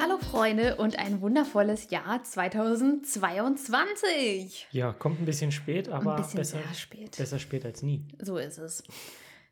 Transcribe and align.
Hallo 0.00 0.18
Freunde 0.18 0.76
und 0.76 0.96
ein 0.98 1.20
wundervolles 1.20 1.90
Jahr 1.90 2.22
2022. 2.22 4.68
Ja, 4.70 4.92
kommt 4.92 5.20
ein 5.20 5.24
bisschen 5.24 5.50
spät, 5.50 5.88
aber 5.88 6.14
bisschen 6.16 6.38
besser, 6.38 6.58
spät. 6.74 7.16
besser 7.16 7.38
spät 7.38 7.64
als 7.64 7.82
nie. 7.82 8.06
So 8.20 8.36
ist 8.38 8.58
es. 8.58 8.84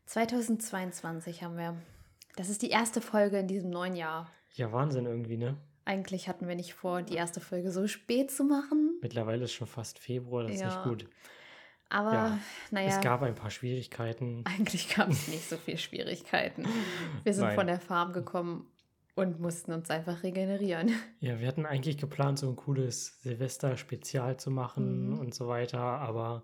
2022 0.05 1.43
haben 1.43 1.57
wir. 1.57 1.75
Das 2.37 2.49
ist 2.49 2.61
die 2.61 2.69
erste 2.69 3.01
Folge 3.01 3.39
in 3.39 3.47
diesem 3.47 3.69
neuen 3.71 3.95
Jahr. 3.95 4.31
Ja, 4.53 4.71
Wahnsinn 4.71 5.05
irgendwie, 5.05 5.35
ne? 5.37 5.57
Eigentlich 5.85 6.27
hatten 6.29 6.47
wir 6.47 6.55
nicht 6.55 6.73
vor, 6.73 7.01
die 7.01 7.15
erste 7.15 7.39
Folge 7.41 7.71
so 7.71 7.85
spät 7.87 8.31
zu 8.31 8.43
machen. 8.45 8.97
Mittlerweile 9.01 9.43
ist 9.45 9.53
schon 9.53 9.67
fast 9.67 9.99
Februar, 9.99 10.43
das 10.43 10.53
ist 10.53 10.61
Ja. 10.61 10.67
nicht 10.67 10.83
gut. 10.83 11.07
Aber 11.89 12.13
Ja, 12.13 12.37
naja, 12.71 12.89
Es 12.89 12.99
gab 13.01 13.21
ein 13.21 13.35
paar 13.35 13.49
Schwierigkeiten. 13.49 14.43
eigentlich 14.45 14.93
gab 14.95 15.07
es 15.09 15.27
nicht 15.29 15.47
so 15.49 15.55
viel 15.57 15.77
Schwierigkeiten. 15.77 16.65
Wir 17.23 17.33
sind 17.33 17.45
Nein. 17.45 17.55
von 17.55 17.67
der 17.67 17.79
Farm 17.79 18.11
gekommen 18.13 18.67
und 19.17 19.39
mussten 19.39 19.71
uns 19.73 19.89
einfach 19.89 20.23
regenerieren. 20.23 20.91
Ja, 21.19 21.39
wir 21.39 21.47
hatten 21.47 21.65
eigentlich 21.65 21.97
geplant, 21.97 22.37
so 22.39 22.47
ein 22.49 22.55
cooles 22.55 23.19
Silvester-Spezial 23.23 24.37
zu 24.37 24.51
machen 24.51 25.09
Mhm. 25.13 25.19
und 25.19 25.33
so 25.33 25.47
weiter, 25.47 25.79
aber 25.79 26.43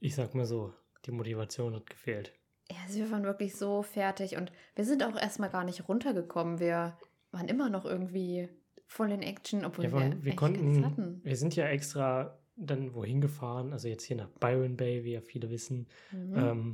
ich 0.00 0.14
sag 0.14 0.34
mal 0.34 0.46
so, 0.46 0.72
die 1.06 1.10
Motivation 1.12 1.74
hat 1.74 1.90
gefehlt. 1.90 2.32
Ja, 2.70 2.76
also 2.86 2.98
wir 3.00 3.10
waren 3.10 3.24
wirklich 3.24 3.56
so 3.56 3.82
fertig 3.82 4.36
und 4.36 4.52
wir 4.74 4.84
sind 4.84 5.02
auch 5.04 5.16
erstmal 5.20 5.50
gar 5.50 5.64
nicht 5.64 5.88
runtergekommen. 5.88 6.60
Wir 6.60 6.96
waren 7.32 7.48
immer 7.48 7.68
noch 7.68 7.84
irgendwie 7.84 8.48
voll 8.86 9.10
in 9.10 9.22
Action, 9.22 9.64
obwohl 9.64 9.84
Ja, 9.86 9.92
wir, 9.92 10.24
wir, 10.24 10.36
konnten, 10.36 10.84
hatten. 10.84 11.20
wir 11.24 11.36
sind 11.36 11.56
ja 11.56 11.66
extra 11.66 12.38
dann 12.56 12.94
wohin 12.94 13.20
gefahren, 13.20 13.72
also 13.72 13.88
jetzt 13.88 14.04
hier 14.04 14.16
nach 14.16 14.28
Byron 14.38 14.76
Bay, 14.76 15.02
wie 15.04 15.12
ja 15.14 15.20
viele 15.20 15.50
wissen, 15.50 15.88
Mhm. 16.12 16.34
ähm, 16.38 16.72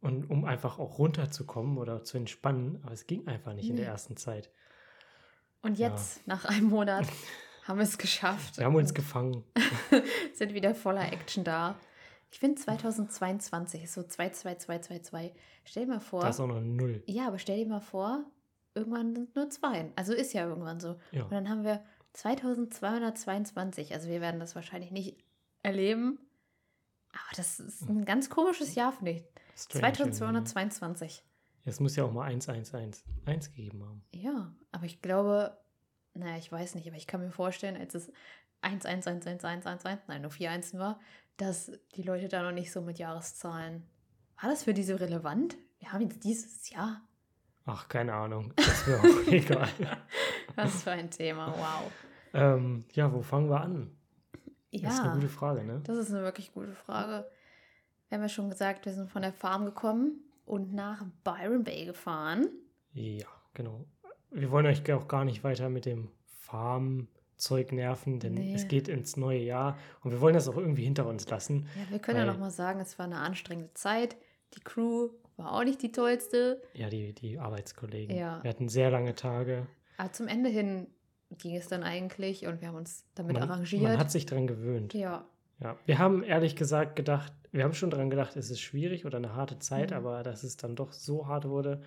und 0.00 0.30
um 0.30 0.44
einfach 0.44 0.78
auch 0.78 0.98
runterzukommen 0.98 1.78
oder 1.78 2.04
zu 2.04 2.16
entspannen, 2.16 2.80
aber 2.84 2.92
es 2.92 3.06
ging 3.06 3.26
einfach 3.26 3.52
nicht 3.54 3.68
in 3.68 3.76
der 3.76 3.86
Nee. 3.86 3.90
ersten 3.90 4.16
Zeit. 4.16 4.50
und 5.62 5.78
ja. 5.78 5.88
jetzt, 5.88 6.26
nach 6.26 6.44
einem 6.44 6.68
Monat, 6.68 7.06
haben 7.66 7.78
wir 7.78 7.84
es 7.84 7.98
geschafft. 7.98 8.58
Wir 8.58 8.64
haben 8.66 8.76
uns 8.76 8.94
gefangen. 8.94 9.44
sind 10.34 10.54
wieder 10.54 10.74
voller 10.74 11.12
Action 11.12 11.44
da. 11.44 11.78
Ich 12.30 12.38
finde 12.40 12.60
2022 12.60 13.84
ist 13.84 13.94
so 13.94 14.02
22222. 14.02 15.32
Stell 15.64 15.86
dir 15.86 15.92
mal 15.94 16.00
vor. 16.00 16.20
Da 16.20 16.28
ist 16.28 16.40
auch 16.40 16.46
noch 16.46 16.56
ein 16.58 16.76
Null. 16.76 17.02
Ja, 17.06 17.26
aber 17.26 17.38
stell 17.38 17.56
dir 17.58 17.66
mal 17.66 17.80
vor, 17.80 18.22
irgendwann 18.74 19.14
sind 19.14 19.34
nur 19.34 19.48
zwei. 19.50 19.90
Also 19.96 20.12
ist 20.12 20.32
ja 20.34 20.46
irgendwann 20.46 20.78
so. 20.80 20.96
Ja. 21.10 21.24
Und 21.24 21.32
dann 21.32 21.48
haben 21.48 21.64
wir 21.64 21.82
2222. 22.12 23.92
Also 23.94 24.08
wir 24.08 24.20
werden 24.20 24.40
das 24.40 24.54
wahrscheinlich 24.54 24.90
nicht 24.90 25.16
erleben. 25.62 26.18
Aber 27.12 27.36
das 27.36 27.58
ist 27.60 27.88
ein 27.88 28.04
ganz 28.04 28.30
komisches 28.30 28.74
Jahr, 28.74 28.92
finde 28.92 29.12
ich. 29.12 29.24
Strange 29.58 29.86
irgendwie, 29.98 30.10
ne? 30.32 30.44
2222. 30.44 31.24
Es 31.64 31.80
muss 31.80 31.96
ja 31.96 32.04
auch 32.04 32.12
mal 32.12 32.24
111 32.24 32.72
1 33.26 33.50
gegeben 33.54 33.84
haben. 33.84 34.02
Ja, 34.12 34.52
aber 34.72 34.84
ich 34.86 35.02
glaube, 35.02 35.56
naja, 36.14 36.36
ich 36.38 36.50
weiß 36.50 36.74
nicht, 36.76 36.86
aber 36.86 36.96
ich 36.96 37.06
kann 37.06 37.20
mir 37.20 37.30
vorstellen, 37.30 37.76
als 37.76 37.94
es 37.94 38.10
1111111, 38.62 39.98
nein, 40.08 40.22
nur 40.22 40.30
4 40.30 40.50
Einsen 40.50 40.78
war, 40.78 40.98
dass 41.36 41.72
die 41.94 42.02
Leute 42.02 42.28
da 42.28 42.42
noch 42.42 42.52
nicht 42.52 42.72
so 42.72 42.80
mit 42.80 42.98
Jahreszahlen. 42.98 43.84
War 44.40 44.50
das 44.50 44.64
für 44.64 44.74
die 44.74 44.82
so 44.84 44.96
relevant? 44.96 45.56
Wir 45.78 45.92
haben 45.92 46.02
jetzt 46.02 46.24
dieses 46.24 46.70
Jahr. 46.70 47.02
Ach, 47.66 47.88
keine 47.88 48.14
Ahnung. 48.14 48.52
Das 48.56 48.86
wäre 48.86 49.00
auch 49.00 49.26
egal. 49.32 49.68
Was 50.56 50.82
für 50.82 50.90
ein 50.92 51.10
Thema, 51.10 51.52
wow. 51.56 51.92
Ähm, 52.32 52.84
ja, 52.92 53.12
wo 53.12 53.20
fangen 53.22 53.50
wir 53.50 53.60
an? 53.60 53.90
Das 54.72 54.94
ist 54.94 54.98
eine 55.00 55.08
Ja, 55.08 55.14
gute 55.14 55.28
Frage, 55.28 55.64
ne? 55.64 55.80
das 55.84 55.96
ist 55.98 56.10
eine 56.12 56.22
wirklich 56.22 56.52
gute 56.52 56.74
Frage. 56.74 57.28
Wir 58.08 58.16
haben 58.16 58.22
ja 58.22 58.28
schon 58.28 58.48
gesagt, 58.50 58.86
wir 58.86 58.92
sind 58.92 59.10
von 59.10 59.22
der 59.22 59.32
Farm 59.32 59.64
gekommen 59.64 60.20
und 60.46 60.72
nach 60.72 61.04
Byron 61.24 61.64
Bay 61.64 61.84
gefahren. 61.84 62.46
Ja, 62.92 63.26
genau. 63.54 63.84
Wir 64.30 64.50
wollen 64.50 64.66
euch 64.66 64.90
auch 64.92 65.08
gar 65.08 65.24
nicht 65.24 65.44
weiter 65.44 65.68
mit 65.68 65.84
dem 65.86 66.10
Farmzeug 66.26 67.72
nerven, 67.72 68.20
denn 68.20 68.34
Nee. 68.34 68.54
es 68.54 68.68
geht 68.68 68.88
ins 68.88 69.16
neue 69.16 69.40
Jahr 69.40 69.76
und 70.02 70.10
wir 70.10 70.20
wollen 70.20 70.34
das 70.34 70.48
auch 70.48 70.56
irgendwie 70.56 70.84
hinter 70.84 71.06
uns 71.06 71.28
lassen. 71.28 71.66
Ja, 71.76 71.90
wir 71.90 71.98
können 71.98 72.18
ja 72.18 72.26
Weil- 72.26 72.32
noch 72.32 72.40
mal 72.40 72.50
sagen, 72.50 72.80
es 72.80 72.98
war 72.98 73.06
eine 73.06 73.18
anstrengende 73.18 73.72
Zeit. 73.74 74.16
Die 74.54 74.60
Crew 74.60 75.10
war 75.36 75.52
auch 75.52 75.64
nicht 75.64 75.82
die 75.82 75.92
tollste. 75.92 76.62
Ja, 76.72 76.88
die, 76.88 77.12
die 77.12 77.38
Arbeitskollegen. 77.38 78.16
Ja. 78.16 78.42
Wir 78.42 78.50
hatten 78.50 78.68
sehr 78.68 78.90
lange 78.90 79.14
Tage. 79.14 79.66
Aber 79.98 80.12
zum 80.12 80.26
Ende 80.28 80.48
hin 80.48 80.86
ging 81.36 81.56
es 81.56 81.68
dann 81.68 81.82
eigentlich 81.82 82.46
und 82.46 82.60
wir 82.62 82.68
haben 82.68 82.76
uns 82.76 83.04
damit 83.14 83.34
Man, 83.34 83.42
arrangiert. 83.50 83.82
man 83.82 83.98
hat 83.98 84.10
sich 84.10 84.24
dran 84.24 84.46
gewöhnt. 84.46 84.94
ja, 84.94 85.26
Ja, 85.60 85.76
wir 85.86 85.98
haben 85.98 86.22
ehrlich 86.22 86.54
gesagt 86.56 86.96
gedacht, 86.96 87.32
wir 87.50 87.64
haben 87.64 87.74
schon 87.74 87.90
dran 87.90 88.10
gedacht, 88.10 88.36
es 88.36 88.50
ist 88.50 88.60
schwierig 88.60 89.06
oder 89.06 89.18
eine 89.18 89.34
harte 89.34 89.58
Zeit, 89.58 89.90
Mhm. 89.90 89.96
aber 89.96 90.22
dass 90.22 90.42
es 90.44 90.56
dann 90.56 90.76
doch 90.76 90.92
so 90.92 91.26
hart 91.26 91.48
wurde, 91.48 91.82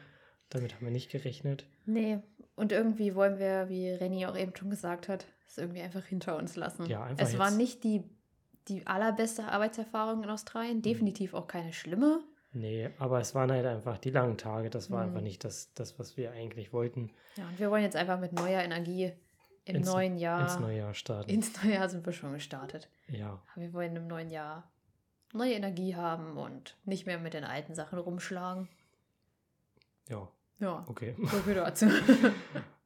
damit 0.50 0.76
haben 0.76 0.86
wir 0.86 0.92
nicht 0.92 1.12
gerechnet. 1.12 1.66
nee. 1.86 2.20
Und 2.58 2.74
irgendwie 2.74 3.16
wollen 3.16 3.40
wir, 3.40 3.70
wie 3.70 3.90
Renny 3.90 4.26
auch 4.28 4.38
eben 4.38 4.54
schon 4.56 4.70
gesagt 4.70 5.08
hat, 5.08 5.26
es 5.48 5.58
irgendwie 5.58 5.82
einfach 5.82 6.04
hinter 6.06 6.38
uns 6.38 6.56
lassen. 6.58 6.86
Ja, 6.86 7.04
einfach 7.06 7.26
es 7.26 7.40
war 7.40 7.48
jetzt- 7.48 7.58
nicht 7.58 7.84
die, 7.84 8.04
die 8.68 8.86
allerbeste 8.86 9.46
Arbeitserfahrung 9.46 10.22
in 10.24 10.30
Australien, 10.30 10.82
definitiv 10.84 11.34
auch 11.34 11.48
keine 11.48 11.74
schlimme. 11.74 12.20
Nee, 12.52 12.90
aber 13.00 13.20
es 13.20 13.34
waren 13.34 13.50
halt 13.52 13.66
einfach 13.66 13.98
die 13.98 14.12
langen 14.12 14.38
Tage, 14.38 14.70
das 14.70 14.92
war 14.92 15.00
Mhm. 15.02 15.08
einfach 15.10 15.22
nicht 15.22 15.44
das, 15.44 15.74
das, 15.74 15.98
was 15.98 16.18
wir 16.18 16.32
eigentlich 16.34 16.72
wollten, 16.74 17.10
Ja, 17.38 17.48
und 17.48 17.58
wir 17.58 17.72
wollen 17.72 17.84
jetzt 17.84 17.96
einfach 17.96 18.20
mit 18.20 18.34
neuer 18.34 18.62
Energie 18.62 19.14
im 19.72 19.78
Ins- 19.78 19.88
neuen 19.88 20.18
Jahr. 20.18 20.42
ins 20.44 20.60
neue 20.60 20.78
Jahr 20.78 20.94
starten. 20.94 21.30
ins 21.30 21.64
neue 21.64 21.74
Jahr 21.74 21.90
sind 21.90 22.06
wir 22.06 22.14
schon 22.14 22.34
gestartet. 22.34 22.90
ja, 23.08 23.42
Aber 23.54 23.62
wir 23.62 23.74
wollen 23.74 23.96
im 23.96 24.08
neuen 24.08 24.30
Jahr 24.32 24.70
neue 25.34 25.54
Energie 25.54 25.96
haben 25.96 26.38
und 26.38 26.78
nicht 26.86 27.06
mehr 27.06 27.18
mit 27.20 27.34
den 27.34 27.44
alten 27.44 27.74
Sachen 27.76 27.98
rumschlagen. 28.00 28.68
ja, 30.10 30.28
Ja, 30.60 30.86
okay. 30.88 31.16
so 31.20 31.38
viel 31.40 31.54
dazu. 31.56 31.88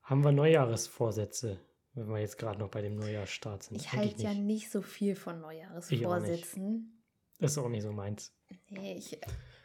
haben 0.04 0.24
wir 0.24 0.32
Neujahresvorsätze, 0.32 1.60
wenn 1.94 2.08
wir 2.08 2.20
jetzt 2.20 2.38
gerade 2.38 2.60
noch 2.60 2.70
bei 2.70 2.82
dem 2.82 2.96
Neujahrsstart 2.98 3.64
sind? 3.64 3.78
Ich 3.78 3.92
halte 3.94 4.22
ja 4.24 4.34
nicht 4.34 4.72
so 4.72 4.82
viel 4.82 5.16
von 5.16 5.42
Neujahresvorsätzen. 5.42 7.02
Das 7.40 7.52
ist 7.52 7.58
auch 7.58 7.68
nicht 7.70 7.84
so 7.84 7.92
meins. 7.92 8.32
Nee, 8.70 8.96
ich, 8.98 9.20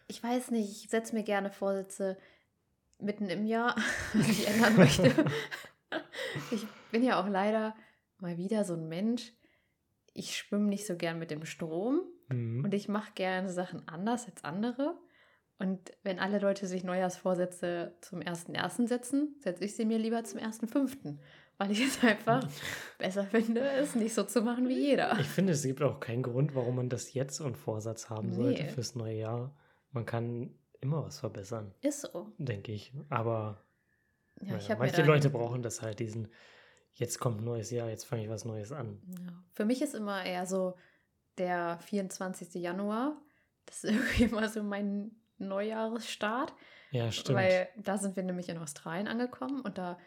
ich 0.08 0.22
weiß 0.22 0.50
nicht, 0.50 0.70
ich 0.84 0.90
setze 0.90 1.14
mir 1.14 1.22
gerne 1.22 1.50
Vorsätze 1.50 2.16
mitten 2.98 3.28
im 3.30 3.46
Jahr, 3.46 3.76
was 4.14 4.28
ich 4.28 4.48
ändern 4.48 4.76
möchte. 4.76 5.24
ich 6.50 6.66
bin 6.90 7.02
ja 7.02 7.20
auch 7.20 7.28
leider 7.28 7.74
mal 8.18 8.36
wieder 8.36 8.64
so 8.64 8.74
ein 8.74 8.88
Mensch. 8.88 9.32
Ich 10.12 10.36
schwimme 10.36 10.66
nicht 10.66 10.86
so 10.86 10.96
gern 10.96 11.18
mit 11.18 11.30
dem 11.30 11.44
Strom 11.44 12.02
Mhm. 12.28 12.62
und 12.64 12.74
ich 12.74 12.88
mache 12.88 13.12
gerne 13.14 13.48
Sachen 13.50 13.86
anders 13.88 14.26
als 14.26 14.44
andere. 14.44 14.96
Und 15.58 15.92
wenn 16.04 16.18
alle 16.18 16.38
Leute 16.38 16.66
sich 16.66 16.84
Neujahrsvorsätze 16.84 17.94
zum 18.00 18.20
1.1. 18.20 18.86
setzen, 18.86 19.36
setze 19.40 19.64
ich 19.64 19.76
sie 19.76 19.84
mir 19.84 19.98
lieber 19.98 20.22
zum 20.24 20.40
1.5., 20.40 21.18
weil 21.58 21.70
ich 21.72 21.80
es 21.84 22.02
einfach 22.04 22.48
besser 22.98 23.24
finde, 23.24 23.60
es 23.60 23.94
nicht 23.94 24.14
so 24.14 24.22
zu 24.22 24.42
machen 24.42 24.68
wie 24.68 24.78
jeder. 24.78 25.18
Ich 25.20 25.26
finde, 25.28 25.52
es 25.52 25.62
gibt 25.62 25.82
auch 25.82 26.00
keinen 26.00 26.22
Grund, 26.22 26.54
warum 26.54 26.76
man 26.76 26.88
das 26.88 27.12
jetzt 27.12 27.36
so 27.36 27.44
einen 27.44 27.56
Vorsatz 27.56 28.08
haben 28.08 28.32
sollte 28.32 28.62
Nee. 28.62 28.68
fürs 28.70 28.94
neue 28.94 29.16
Jahr. 29.16 29.54
Man 29.92 30.06
kann 30.06 30.54
immer 30.80 31.04
was 31.04 31.18
verbessern, 31.20 31.74
Ist 31.82 32.02
so. 32.02 32.32
denke 32.38 32.72
ich. 32.72 32.94
Aber 33.10 33.62
Ja, 34.40 34.54
naja, 34.54 34.76
manche 34.78 35.02
Leute 35.02 35.28
brauchen 35.28 35.62
das 35.62 35.82
halt, 35.82 35.98
diesen, 35.98 36.28
jetzt 36.94 37.18
kommt 37.18 37.40
ein 37.40 37.44
neues 37.44 37.70
Jahr, 37.70 37.88
jetzt 37.88 38.04
fange 38.04 38.24
ich 38.24 38.28
was 38.28 38.44
Neues 38.44 38.72
an. 38.72 39.00
Ja. 39.06 39.32
Für 39.52 39.64
mich 39.64 39.82
ist 39.82 39.94
immer 39.94 40.24
eher 40.24 40.46
so 40.46 40.74
der 41.38 41.78
24. 41.78 42.54
Januar. 42.54 43.16
Das 43.66 43.84
ist 43.84 43.90
irgendwie 43.94 44.24
immer 44.24 44.48
so 44.48 44.62
mein 44.62 45.12
Neujahresstart. 45.38 46.52
Ja, 46.90 47.10
stimmt. 47.12 47.38
Weil 47.38 47.68
da 47.76 47.98
sind 47.98 48.16
wir 48.16 48.22
nämlich 48.22 48.48
in 48.48 48.58
Australien 48.58 49.08
angekommen 49.08 49.60
und 49.60 49.78
da 49.78 49.98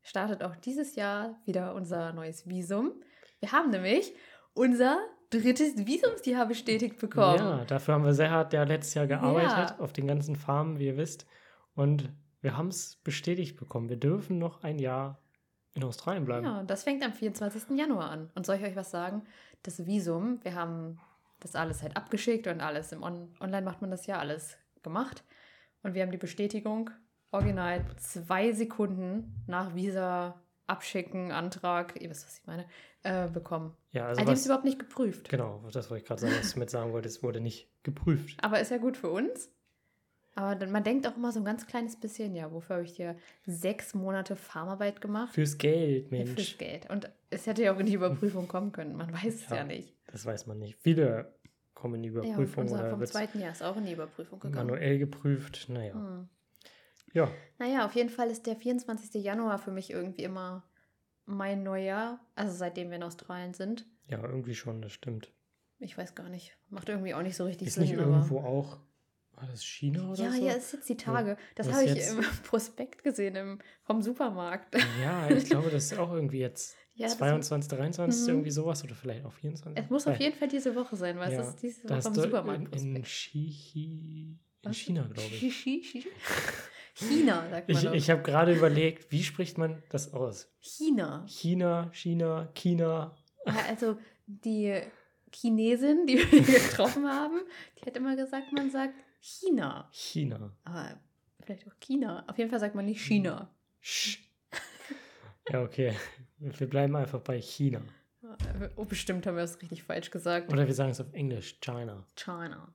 startet 0.00 0.42
auch 0.42 0.56
dieses 0.56 0.96
Jahr 0.96 1.40
wieder 1.44 1.74
unser 1.74 2.12
neues 2.12 2.48
Visum. 2.48 2.92
Wir 3.40 3.52
haben 3.52 3.70
nämlich 3.70 4.12
unser 4.54 4.98
drittes 5.30 5.86
Visumsjahr 5.86 6.46
bestätigt 6.46 6.98
bekommen. 6.98 7.38
Ja, 7.38 7.64
dafür 7.64 7.94
haben 7.94 8.04
wir 8.04 8.14
sehr 8.14 8.30
hart 8.30 8.52
ja 8.52 8.64
letztes 8.64 8.94
Jahr 8.94 9.06
gearbeitet, 9.06 9.70
Ja. 9.70 9.78
auf 9.78 9.92
den 9.92 10.06
ganzen 10.06 10.36
Farmen, 10.36 10.78
wie 10.78 10.86
ihr 10.86 10.96
wisst. 10.96 11.26
Und 11.74 12.10
wir 12.40 12.56
haben 12.56 12.68
es 12.68 12.96
bestätigt 12.96 13.56
bekommen. 13.56 13.88
Wir 13.88 13.96
dürfen 13.96 14.38
noch 14.38 14.62
ein 14.62 14.78
Jahr 14.78 15.22
in 15.74 15.84
Australien 15.84 16.24
bleiben. 16.24 16.44
Ja, 16.46 16.62
das 16.64 16.82
fängt 16.84 17.02
am 17.02 17.12
24. 17.12 17.76
Januar 17.78 18.10
an. 18.10 18.30
Und 18.34 18.44
soll 18.46 18.56
ich 18.56 18.62
euch 18.64 18.76
was 18.76 18.90
sagen? 18.90 19.22
Das 19.62 19.86
Visum, 19.86 20.38
wir 20.42 20.54
haben 20.54 20.98
das 21.40 21.54
alles 21.54 21.82
halt 21.82 21.96
abgeschickt 21.96 22.46
und 22.46 22.60
alles 22.60 22.92
im 22.92 23.02
On 23.02 23.34
Online 23.40 23.62
macht 23.62 23.80
man 23.80 23.90
das 23.90 24.06
ja 24.06 24.18
alles 24.18 24.56
gemacht. 24.82 25.24
Und 25.82 25.94
wir 25.94 26.02
haben 26.02 26.12
die 26.12 26.18
Bestätigung 26.18 26.90
original 27.32 27.84
zwei 27.96 28.52
Sekunden 28.52 29.42
nach 29.46 29.74
Visa 29.74 30.38
abschicken, 30.66 31.32
Antrag, 31.32 32.00
ihr 32.00 32.10
wisst, 32.10 32.26
was 32.26 32.38
ich 32.38 32.46
meine, 32.46 32.66
äh, 33.02 33.28
bekommen. 33.28 33.74
Ja, 33.90 34.06
Also 34.06 34.10
also 34.10 34.20
die 34.20 34.26
haben 34.26 34.32
es 34.34 34.40
was, 34.40 34.46
überhaupt 34.46 34.64
nicht 34.64 34.78
geprüft. 34.78 35.28
genau, 35.28 35.62
das 35.72 35.90
wollte 35.90 36.02
ich 36.02 36.06
gerade 36.08 36.20
sagen, 36.20 36.34
was 36.38 36.52
du 36.52 36.58
mit 36.60 36.70
sagen 36.70 36.92
wolltest, 36.92 37.16
es 37.18 37.22
wurde 37.22 37.40
nicht 37.40 37.68
geprüft. 37.82 38.42
Aber 38.42 38.60
ist 38.60 38.70
ja 38.70 38.78
gut 38.78 38.96
für 38.96 39.10
uns. 39.10 39.50
Aber 40.34 40.66
man 40.66 40.82
denkt 40.82 41.06
auch 41.06 41.16
immer 41.16 41.30
so 41.30 41.40
ein 41.40 41.44
ganz 41.44 41.66
kleines 41.66 41.96
bisschen, 42.00 42.34
ja, 42.34 42.50
wofür 42.52 42.76
habe 42.76 42.84
ich 42.86 42.94
dir 42.94 43.16
sechs 43.44 43.92
Monate 43.94 44.34
Farmarbeit 44.34 45.00
gemacht? 45.02 45.34
Fürs 45.34 45.58
Geld, 45.58 46.10
Ja, 46.10 46.24
Fürs 46.24 46.28
Mensch. 46.36 46.58
Geld. 46.58 46.88
Und 46.90 47.10
es 47.30 47.46
hätte 47.46 47.62
ja 47.62 47.74
auch 47.74 47.78
in 47.78 47.86
die 47.86 47.94
Überprüfung 47.94 48.48
kommen 48.48 48.72
können. 48.72 48.96
Man 48.96 49.12
weiß 49.12 49.34
es 49.34 49.48
ja, 49.50 49.56
Ja. 49.56 49.64
nicht. 49.64 49.94
Das 50.06 50.24
weiß 50.24 50.46
man 50.46 50.58
nicht. 50.58 50.78
Viele 50.80 51.34
kommen 51.74 51.96
in 51.96 52.02
die 52.04 52.08
Ja, 52.08 52.14
Überprüfung 52.22 52.62
unser 52.64 52.80
oder 52.80 52.90
vom 52.90 53.04
zweiten 53.04 53.40
Jahr 53.40 53.52
ist 53.52 53.62
auch 53.62 53.76
in 53.76 53.84
die 53.84 53.92
Überprüfung 53.92 54.40
gegangen. 54.40 54.68
manuell 54.68 54.98
geprüft. 54.98 55.66
Naja. 55.68 55.94
Hm. 55.94 56.28
Ja, 57.12 57.30
Naja, 57.58 57.84
auf 57.84 57.94
jeden 57.94 58.08
Fall 58.08 58.30
ist 58.30 58.46
der 58.46 58.56
24. 58.56 59.22
Januar 59.22 59.58
für 59.58 59.70
mich 59.70 59.90
irgendwie 59.90 60.22
immer 60.22 60.64
mein 61.26 61.62
Neujahr. 61.62 62.20
Also 62.36 62.54
seitdem 62.56 62.88
wir 62.88 62.96
in 62.96 63.02
Australien 63.02 63.52
sind. 63.52 63.86
ja, 64.08 64.18
irgendwie 64.22 64.54
schon, 64.54 64.80
das 64.80 64.92
stimmt. 64.92 65.30
Ich 65.78 65.98
weiß 65.98 66.14
gar 66.14 66.28
nicht. 66.28 66.56
Macht 66.70 66.88
irgendwie 66.88 67.12
auch 67.12 67.22
nicht 67.22 67.36
so 67.36 67.44
richtig 67.44 67.68
Ist 67.68 67.74
Sinn. 67.74 67.82
nicht 67.84 67.98
aber- 67.98 68.06
irgendwo 68.10 68.40
auch, 68.40 68.78
war 69.34 69.46
das 69.48 69.64
China 69.64 70.10
oder 70.10 70.24
Ja, 70.24 70.30
so? 70.32 70.46
ja, 70.46 70.52
ist 70.52 70.72
jetzt 70.72 70.88
die 70.88 70.96
Tage. 70.96 71.36
Das 71.54 71.70
habe 71.72 71.84
ich 71.84 71.94
jetzt? 71.94 72.12
im 72.12 72.20
Prospekt 72.44 73.02
gesehen 73.02 73.34
im, 73.36 73.58
vom 73.84 74.02
Supermarkt. 74.02 74.74
Ja, 75.02 75.28
ich 75.30 75.46
glaube, 75.46 75.70
das 75.70 75.84
ist 75.92 75.98
auch 75.98 76.12
irgendwie 76.12 76.38
jetzt 76.40 76.76
Ja, 76.94 77.06
das- 77.06 77.16
22, 77.18 77.70
23, 77.70 78.22
Mhm. 78.22 78.28
irgendwie 78.28 78.50
sowas 78.50 78.84
oder 78.84 78.94
vielleicht 78.94 79.24
auch 79.24 79.32
24. 79.32 79.82
Es 79.82 79.90
muss 79.90 80.06
auf 80.06 80.14
Weil 80.14 80.22
jeden 80.22 80.36
Fall 80.38 80.48
diese 80.48 80.74
Woche 80.76 80.94
sein, 80.96 81.18
weil 81.18 81.32
Ja, 81.32 81.40
es 81.40 81.48
ist 81.48 81.62
diese 81.62 81.88
Woche 81.88 82.02
do- 82.12 82.22
Supermarkt. 82.22 82.76
in, 82.76 82.96
in? 82.96 83.04
China, 84.72 85.02
glaube 85.12 85.28
ich. 85.32 85.40
Chi- 85.40 85.80
Chi- 85.80 85.80
Chi- 86.02 86.08
China, 86.94 87.48
sagt 87.48 87.68
man 87.68 87.76
Ich, 87.86 87.90
ich 87.92 88.10
habe 88.10 88.22
gerade 88.22 88.54
überlegt, 88.54 89.10
wie 89.10 89.22
spricht 89.24 89.58
man 89.58 89.82
das 89.90 90.12
aus? 90.12 90.52
China. 90.60 91.24
China, 91.26 91.90
China, 91.92 92.50
China. 92.54 93.16
Ja, 93.46 93.54
also 93.68 93.96
die 94.26 94.80
Chinesin, 95.34 96.06
die 96.06 96.18
wir 96.18 96.40
getroffen 96.40 97.08
haben, 97.08 97.40
die 97.78 97.86
hat 97.86 97.96
immer 97.96 98.16
gesagt, 98.16 98.52
man 98.52 98.70
sagt 98.70 98.94
China. 99.20 99.88
China. 99.92 100.52
Aber 100.64 101.00
vielleicht 101.40 101.66
auch 101.66 101.78
China. 101.80 102.24
Auf 102.28 102.38
jeden 102.38 102.50
Fall 102.50 102.60
sagt 102.60 102.74
man 102.74 102.86
nicht 102.86 103.00
China. 103.00 103.50
Sch. 103.80 104.18
Ja, 105.50 105.62
okay. 105.62 105.96
Wir 106.38 106.68
bleiben 106.68 106.94
einfach 106.96 107.20
bei 107.20 107.40
China. 107.40 107.82
Oh, 108.76 108.84
bestimmt 108.84 109.26
haben 109.26 109.36
wir 109.36 109.42
es 109.42 109.60
richtig 109.60 109.82
falsch 109.82 110.10
gesagt. 110.10 110.52
Oder 110.52 110.66
wir 110.66 110.74
sagen 110.74 110.90
es 110.90 111.00
auf 111.00 111.12
Englisch, 111.12 111.60
China. 111.60 112.06
China. 112.14 112.72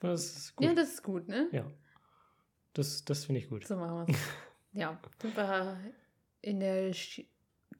Das 0.00 0.36
ist 0.36 0.56
gut. 0.56 0.66
Ja, 0.66 0.74
das 0.74 0.88
ist 0.88 1.02
gut, 1.02 1.28
ne? 1.28 1.48
Ja. 1.52 1.70
Das, 2.72 3.04
das 3.04 3.26
finde 3.26 3.40
ich 3.40 3.48
gut. 3.48 3.66
So 3.66 3.76
machen 3.76 4.06
wir 4.06 4.14
es. 4.14 4.20
ja, 4.72 4.98
sind 5.20 5.36
wir 5.36 5.78
in 6.40 6.60
der 6.60 6.92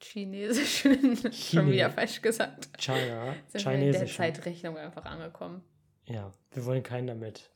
chinesischen, 0.00 1.16
schon 1.16 1.30
Chine. 1.32 1.70
wieder 1.72 1.90
falsch 1.90 2.20
gesagt, 2.22 2.70
China. 2.78 3.34
sind 3.48 3.64
wir 3.64 3.72
in 3.74 3.92
der. 3.92 4.06
Zeitrechnung 4.06 4.76
einfach 4.76 5.04
angekommen. 5.04 5.62
Ja, 6.06 6.32
wir 6.52 6.64
wollen 6.64 6.82
keinen 6.82 7.06
damit 7.06 7.50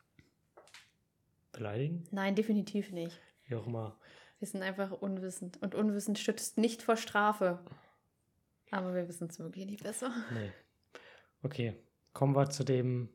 beleidigen. 1.53 2.05
Nein, 2.11 2.35
definitiv 2.35 2.93
nicht. 2.93 3.19
Wie 3.47 3.55
auch 3.55 3.67
immer. 3.67 3.99
Wir 4.39 4.49
sind 4.49 4.63
einfach 4.63 4.91
unwissend. 4.93 5.61
Und 5.63 5.75
unwissend 5.75 6.19
schützt 6.19 6.59
nicht 6.59 6.83
vor 6.83 6.97
Strafe. 6.97 7.59
Aber 8.71 8.95
wir 8.95 9.09
wissen 9.09 9.29
es 9.29 9.39
wirklich 9.39 9.67
nicht 9.67 9.83
besser. 9.83 10.13
Nee. 10.33 10.53
Okay. 11.43 11.75
Kommen 12.13 12.35
wir 12.35 12.51
zu 12.51 12.65
dem 12.65 13.09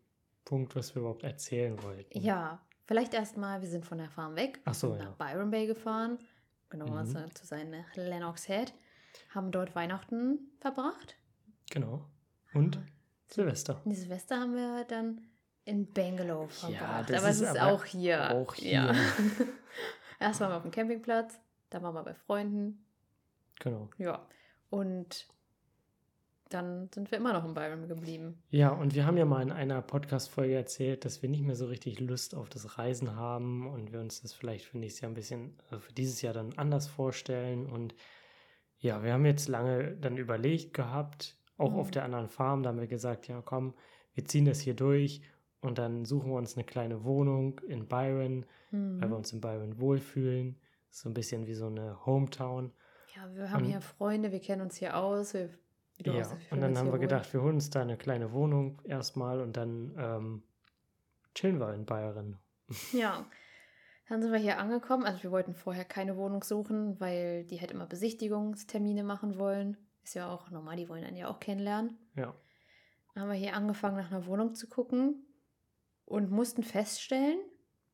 Punkt, 0.45 0.75
was 0.75 0.95
wir 0.95 1.01
überhaupt 1.01 1.23
erzählen 1.23 1.81
wollten. 1.83 2.19
Ja, 2.19 2.59
vielleicht 2.85 3.13
erstmal, 3.13 3.61
wir 3.61 3.67
sind 3.69 3.85
von 3.85 3.97
der 3.97 4.09
Farm 4.09 4.35
weg. 4.35 4.59
Ach 4.65 4.73
so, 4.73 4.91
sind 4.91 4.99
ja. 4.99 5.05
nach 5.05 5.15
Byron 5.17 5.51
Bay 5.51 5.67
gefahren. 5.67 6.17
Genau, 6.69 6.85
Mhm. 6.85 7.35
zu 7.35 7.45
sein 7.45 7.69
nach 7.69 7.95
Lennox 7.95 8.47
Head. 8.47 8.73
Haben 9.29 9.51
dort 9.51 9.75
Weihnachten 9.75 10.51
verbracht. 10.59 11.15
Genau. 11.69 12.05
Und 12.53 12.77
Aber 12.77 12.85
Silvester. 13.29 13.81
Die 13.85 13.95
Silvester 13.95 14.39
haben 14.39 14.55
wir 14.55 14.85
dann 14.85 15.21
in 15.65 15.91
Bangalore 15.91 16.49
verbracht. 16.49 17.09
das 17.09 17.19
aber 17.19 17.29
es 17.29 17.41
ist 17.41 17.49
ist 17.49 17.61
auch 17.61 17.85
hier. 17.85 18.31
auch 18.31 18.53
hier. 18.53 18.71
Ja. 18.71 18.95
Erst 20.19 20.39
waren 20.41 20.51
wir 20.51 20.57
auf 20.57 20.63
dem 20.63 20.71
Campingplatz, 20.71 21.39
dann 21.69 21.83
waren 21.83 21.95
wir 21.95 22.03
bei 22.03 22.13
Freunden. 22.13 22.85
Genau. 23.59 23.89
Ja. 23.97 24.27
Und 24.69 25.27
dann 26.49 26.89
sind 26.93 27.09
wir 27.11 27.17
immer 27.17 27.33
noch 27.33 27.45
in 27.45 27.53
Byron 27.53 27.87
geblieben. 27.87 28.41
Ja, 28.49 28.69
und 28.69 28.93
wir 28.93 29.05
haben 29.05 29.17
ja 29.17 29.25
mal 29.25 29.41
in 29.41 29.51
einer 29.51 29.81
Podcast-Folge 29.81 30.53
erzählt, 30.53 31.05
dass 31.05 31.21
wir 31.21 31.29
nicht 31.29 31.43
mehr 31.43 31.55
so 31.55 31.67
richtig 31.67 31.99
Lust 31.99 32.35
auf 32.35 32.49
das 32.49 32.77
Reisen 32.77 33.15
haben 33.15 33.67
und 33.67 33.93
wir 33.93 33.99
uns 34.01 34.21
das 34.21 34.33
vielleicht 34.33 34.65
für 34.65 34.77
nächstes 34.77 35.01
Jahr 35.01 35.11
ein 35.11 35.15
bisschen, 35.15 35.57
also 35.69 35.79
für 35.79 35.93
dieses 35.93 36.21
Jahr 36.21 36.33
dann 36.33 36.53
anders 36.57 36.87
vorstellen. 36.87 37.67
Und 37.67 37.95
ja, 38.81 39.01
wir 39.03 39.13
haben 39.13 39.25
jetzt 39.25 39.47
lange 39.47 39.95
dann 39.95 40.17
überlegt 40.17 40.73
gehabt, 40.73 41.37
auch 41.57 41.71
Mhm. 41.71 41.79
auf 41.79 41.91
der 41.91 42.03
anderen 42.03 42.27
Farm, 42.27 42.61
da 42.63 42.69
haben 42.69 42.79
wir 42.79 42.87
gesagt, 42.87 43.27
ja 43.27 43.41
komm, 43.41 43.73
wir 44.13 44.25
ziehen 44.25 44.45
das 44.45 44.59
hier 44.59 44.73
durch 44.75 45.21
und 45.61 45.77
dann 45.77 46.03
suchen 46.05 46.29
wir 46.31 46.37
uns 46.37 46.55
eine 46.57 46.65
kleine 46.65 47.03
Wohnung 47.05 47.59
in 47.67 47.87
Byron, 47.87 48.45
weil 48.71 48.99
wir 48.99 49.07
Mhm. 49.07 49.13
uns 49.13 49.31
in 49.33 49.41
Byron 49.41 49.79
wohlfühlen. 49.79 50.59
So 50.89 51.09
ein 51.09 51.13
bisschen 51.13 51.47
wie 51.47 51.53
so 51.53 51.67
eine 51.67 52.05
Hometown. 52.05 52.73
Ja, 53.15 53.33
wir 53.35 53.49
haben 53.51 53.63
Und- 53.63 53.69
hier 53.69 53.81
Freunde, 53.81 54.31
wir 54.31 54.39
kennen 54.41 54.61
uns 54.61 54.75
hier 54.77 54.97
aus. 54.97 55.33
Wir, 55.33 55.49
Ja, 56.03 56.13
wir 56.13 56.27
und 56.51 56.61
dann 56.61 56.77
haben 56.77 56.87
wir 56.87 56.93
wohl. 56.93 56.99
gedacht, 56.99 57.31
wir 57.33 57.41
holen 57.41 57.55
uns 57.55 57.69
da 57.69 57.81
eine 57.81 57.95
kleine 57.97 58.31
Wohnung 58.33 58.81
erstmal 58.83 59.39
und 59.41 59.55
dann 59.55 59.93
ähm, 59.97 60.43
chillen 61.35 61.59
wir 61.59 61.73
in 61.73 61.85
Bayern. 61.85 62.39
Ja. 62.93 63.25
Dann 64.11 64.21
sind 64.21 64.33
wir 64.33 64.39
hier 64.39 64.59
angekommen. 64.59 65.05
Also 65.05 65.23
wir 65.23 65.31
wollten 65.31 65.53
vorher 65.53 65.85
keine 65.85 66.17
Wohnung 66.17 66.43
suchen, 66.43 66.99
weil 66.99 67.45
die 67.45 67.61
halt 67.61 67.71
immer 67.71 67.85
Besichtigungstermine 67.85 69.05
machen 69.05 69.39
wollen. 69.39 69.77
Ist 70.03 70.15
ja 70.15 70.29
auch 70.29 70.49
normal, 70.49 70.75
die 70.75 70.89
wollen 70.89 71.05
einen 71.05 71.15
ja 71.15 71.29
auch 71.29 71.39
kennenlernen. 71.39 71.97
Ja. 72.17 72.35
Dann 73.13 73.23
haben 73.23 73.29
wir 73.29 73.37
hier 73.37 73.55
angefangen, 73.55 73.95
nach 73.95 74.11
einer 74.11 74.25
Wohnung 74.25 74.53
zu 74.53 74.67
gucken 74.67 75.25
und 76.03 76.29
mussten 76.29 76.61
feststellen, 76.61 77.39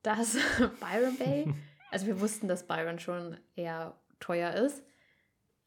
dass 0.01 0.37
Byron 0.79 1.19
Bay, 1.19 1.53
also 1.91 2.07
wir 2.07 2.19
wussten, 2.19 2.47
dass 2.47 2.65
Byron 2.65 2.97
schon 2.97 3.37
eher 3.55 4.01
teuer 4.19 4.53
ist, 4.55 4.83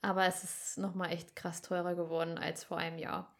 aber 0.03 0.26
es 0.26 0.43
ist 0.43 0.79
nochmal 0.79 1.12
echt 1.12 1.37
krass 1.37 1.62
teurer 1.62 1.94
geworden 1.94 2.38
als 2.38 2.64
vor 2.64 2.76
einem 2.76 2.99
Jahr. 2.99 3.38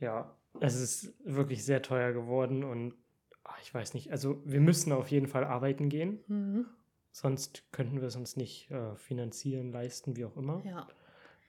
Ja, 0.00 0.36
es 0.58 0.74
ist 0.74 1.14
wirklich 1.24 1.64
sehr 1.64 1.80
teuer 1.80 2.12
geworden 2.12 2.64
und 2.64 3.03
ach, 3.44 3.58
ich 3.62 3.72
weiß 3.72 3.94
nicht, 3.94 4.10
also 4.10 4.40
wir 4.44 4.60
müssen 4.60 4.92
auf 4.92 5.08
jeden 5.10 5.26
Fall 5.28 5.44
arbeiten 5.44 5.88
gehen, 5.88 6.18
Mhm. 6.26 6.66
sonst 7.12 7.64
könnten 7.72 8.00
wir 8.00 8.08
es 8.08 8.16
uns 8.16 8.36
nicht 8.36 8.70
äh, 8.70 8.96
finanzieren, 8.96 9.70
leisten, 9.72 10.16
wie 10.16 10.24
auch 10.24 10.36
immer. 10.36 10.62
Ja, 10.64 10.88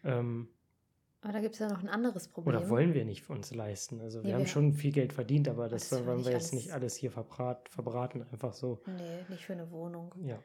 Ähm, 0.04 0.50
aber 1.22 1.34
da 1.34 1.40
gibt 1.40 1.56
es 1.56 1.60
ja 1.60 1.68
noch 1.68 1.82
ein 1.82 1.90
anderes 1.90 2.28
Problem. 2.28 2.56
oder 2.56 2.70
wollen 2.70 2.94
wir 2.94 3.04
nicht 3.06 3.28
uns 3.32 3.52
leisten. 3.56 4.00
Also 4.02 4.20
wir 4.20 4.28
Nee, 4.28 4.34
haben 4.34 4.42
wir- 4.42 4.48
schon 4.48 4.74
viel 4.74 4.92
Geld 4.92 5.12
verdient, 5.14 5.48
aber 5.48 5.68
das, 5.68 5.90
das 5.90 6.06
wollen 6.06 6.24
wir 6.24 6.32
jetzt 6.34 6.54
nicht 6.54 6.72
alles 6.72 6.96
hier 6.96 7.10
verbrat, 7.12 7.68
verbraten, 7.70 8.22
einfach 8.32 8.54
so. 8.54 8.84
Nee, 8.86 9.26
nicht 9.30 9.44
für 9.46 9.54
eine 9.54 9.72
Wohnung. 9.72 10.14
Ja. 10.24 10.38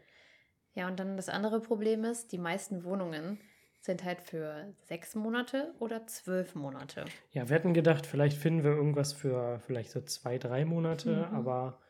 Ja, 0.75 0.87
und 0.89 0.99
dann 0.99 1.17
das 1.19 1.29
andere 1.29 1.61
Problem 1.61 2.05
ist, 2.05 2.33
die 2.33 2.39
meisten 2.39 2.85
Wohnungen 2.85 3.39
sind 3.81 4.05
halt 4.05 4.21
für 4.21 4.73
sechs 4.87 5.15
Monate 5.15 5.75
oder 5.79 6.07
zwölf 6.07 6.55
Monate. 6.55 7.05
Ja, 7.33 7.49
wir 7.49 7.57
hatten 7.57 7.73
gedacht, 7.75 8.07
vielleicht 8.07 8.37
finden 8.37 8.63
wir 8.65 8.73
irgendwas 8.73 9.13
für 9.13 9.59
vielleicht 9.61 9.91
so 9.91 10.01
zwei, 10.03 10.39
drei 10.39 10.65
Monate, 10.65 11.27
Mhm. 11.29 11.35
aber 11.37 11.81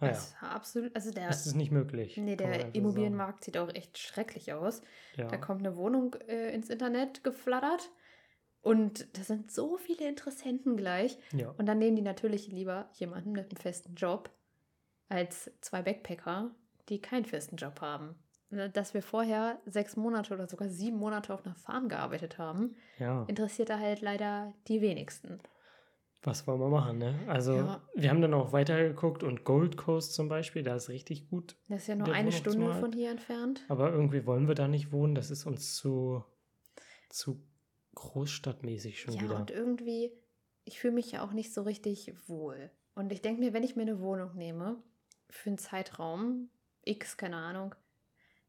naja, 0.00 0.12
Das 0.12 0.34
war 0.40 0.52
absolut, 0.52 0.94
also 0.94 1.10
der, 1.10 1.26
das 1.26 1.46
ist 1.46 1.54
nicht 1.56 1.72
möglich. 1.72 2.16
nee, 2.18 2.36
der 2.36 2.72
Immobilienmarkt 2.74 3.42
sieht 3.42 3.58
auch 3.58 3.68
echt 3.74 3.98
schrecklich 3.98 4.52
aus. 4.52 4.80
Ja. 5.16 5.26
Da 5.26 5.36
kommt 5.38 5.60
eine 5.66 5.76
Wohnung 5.76 6.14
äh, 6.28 6.54
ins 6.54 6.70
Internet 6.70 7.24
geflattert 7.24 7.90
und 8.60 9.08
da 9.18 9.22
sind 9.24 9.50
so 9.50 9.76
viele 9.76 10.06
Interessenten 10.08 10.76
gleich. 10.76 11.18
ja. 11.32 11.50
Und 11.58 11.66
dann 11.66 11.78
nehmen 11.78 11.96
die 11.96 12.02
natürlich 12.02 12.46
lieber 12.46 12.88
jemanden 12.94 13.32
mit 13.32 13.50
einem 13.50 13.56
festen 13.60 13.96
Job 13.96 14.30
als 15.08 15.50
zwei 15.62 15.82
Backpacker, 15.82 16.54
die 16.88 17.00
keinen 17.00 17.24
festen 17.24 17.56
Job 17.56 17.80
haben. 17.80 18.14
Ne, 18.50 18.70
Dass 18.70 18.94
wir 18.94 19.02
vorher 19.02 19.60
sechs 19.66 19.96
Monate 19.96 20.32
oder 20.32 20.46
sogar 20.48 20.68
sieben 20.68 20.96
Monate 20.96 21.34
auf 21.34 21.44
einer 21.44 21.54
Farm 21.54 21.88
gearbeitet 21.88 22.38
haben, 22.38 22.76
ja. 22.98 23.24
interessiert 23.24 23.68
da 23.68 23.78
halt 23.78 24.00
leider 24.00 24.54
die 24.68 24.80
wenigsten. 24.80 25.38
Was 26.22 26.46
wollen 26.46 26.58
wir 26.60 26.68
machen, 26.68 26.98
ne? 26.98 27.14
Also, 27.28 27.54
Ja. 27.54 27.82
wir 27.94 28.10
haben 28.10 28.20
dann 28.22 28.34
auch 28.34 28.52
weitergeguckt 28.52 29.22
und 29.22 29.44
Gold 29.44 29.76
Coast 29.76 30.14
zum 30.14 30.28
Beispiel, 30.28 30.62
da 30.62 30.74
ist 30.76 30.88
richtig 30.88 31.28
gut. 31.28 31.56
Das 31.68 31.82
ist 31.82 31.88
ja 31.88 31.94
nur 31.94 32.12
eine. 32.12 32.32
Stunde 32.32 32.74
von 32.74 32.92
hier 32.92 33.10
entfernt. 33.10 33.64
Aber 33.68 33.92
irgendwie 33.92 34.26
wollen 34.26 34.48
wir 34.48 34.54
da 34.54 34.66
nicht 34.66 34.92
wohnen. 34.92 35.14
Das 35.14 35.30
ist 35.30 35.46
uns 35.46 35.76
zu, 35.76 36.24
zu 37.10 37.46
großstadtmäßig 37.94 39.00
schon 39.00 39.14
ja, 39.14 39.22
wieder. 39.22 39.36
und 39.36 39.50
irgendwie, 39.50 40.12
ich 40.64 40.80
fühle 40.80 40.94
mich 40.94 41.12
ja 41.12 41.22
auch 41.22 41.32
nicht 41.32 41.52
so 41.52 41.62
richtig 41.62 42.14
wohl. 42.28 42.70
Und 42.94 43.12
ich 43.12 43.22
denke 43.22 43.40
mir, 43.40 43.52
wenn 43.52 43.62
ich 43.62 43.76
mir 43.76 43.82
eine 43.82 44.00
Wohnung 44.00 44.34
nehme, 44.34 44.82
für 45.30 45.50
einen 45.50 45.58
Zeitraum, 45.58 46.50
X, 46.84 47.16
keine 47.16 47.36
Ahnung, 47.36 47.74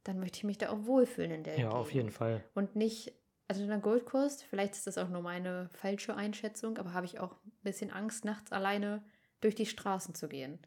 dann 0.10 0.20
möchte 0.20 0.38
ich 0.38 0.44
mich 0.44 0.58
da 0.58 0.70
auch 0.70 0.86
wohlfühlen 0.86 1.32
in 1.32 1.44
der 1.44 1.60
Ja, 1.60 1.70
auf 1.70 1.88
Gegend. 1.90 1.96
jeden 1.96 2.12
Fall. 2.12 2.44
Und 2.56 2.76
nicht, 2.76 3.14
also 3.48 3.62
in 3.62 3.70
der 3.70 3.78
Gold 3.78 4.06
Coast, 4.06 4.44
vielleicht 4.44 4.74
ist 4.74 4.88
das 4.88 4.98
auch 4.98 5.10
nur 5.10 5.22
meine 5.22 5.70
falsche 5.72 6.16
Einschätzung, 6.16 6.78
aber 6.78 6.94
habe 6.94 7.06
ich 7.06 7.20
auch 7.20 7.34
ein 7.46 7.52
bisschen 7.62 7.92
Angst, 7.92 8.26
nachts 8.26 8.52
alleine 8.52 9.04
durch 9.40 9.56
die 9.56 9.66
Straßen 9.68 10.16
zu 10.16 10.28
gehen. 10.28 10.60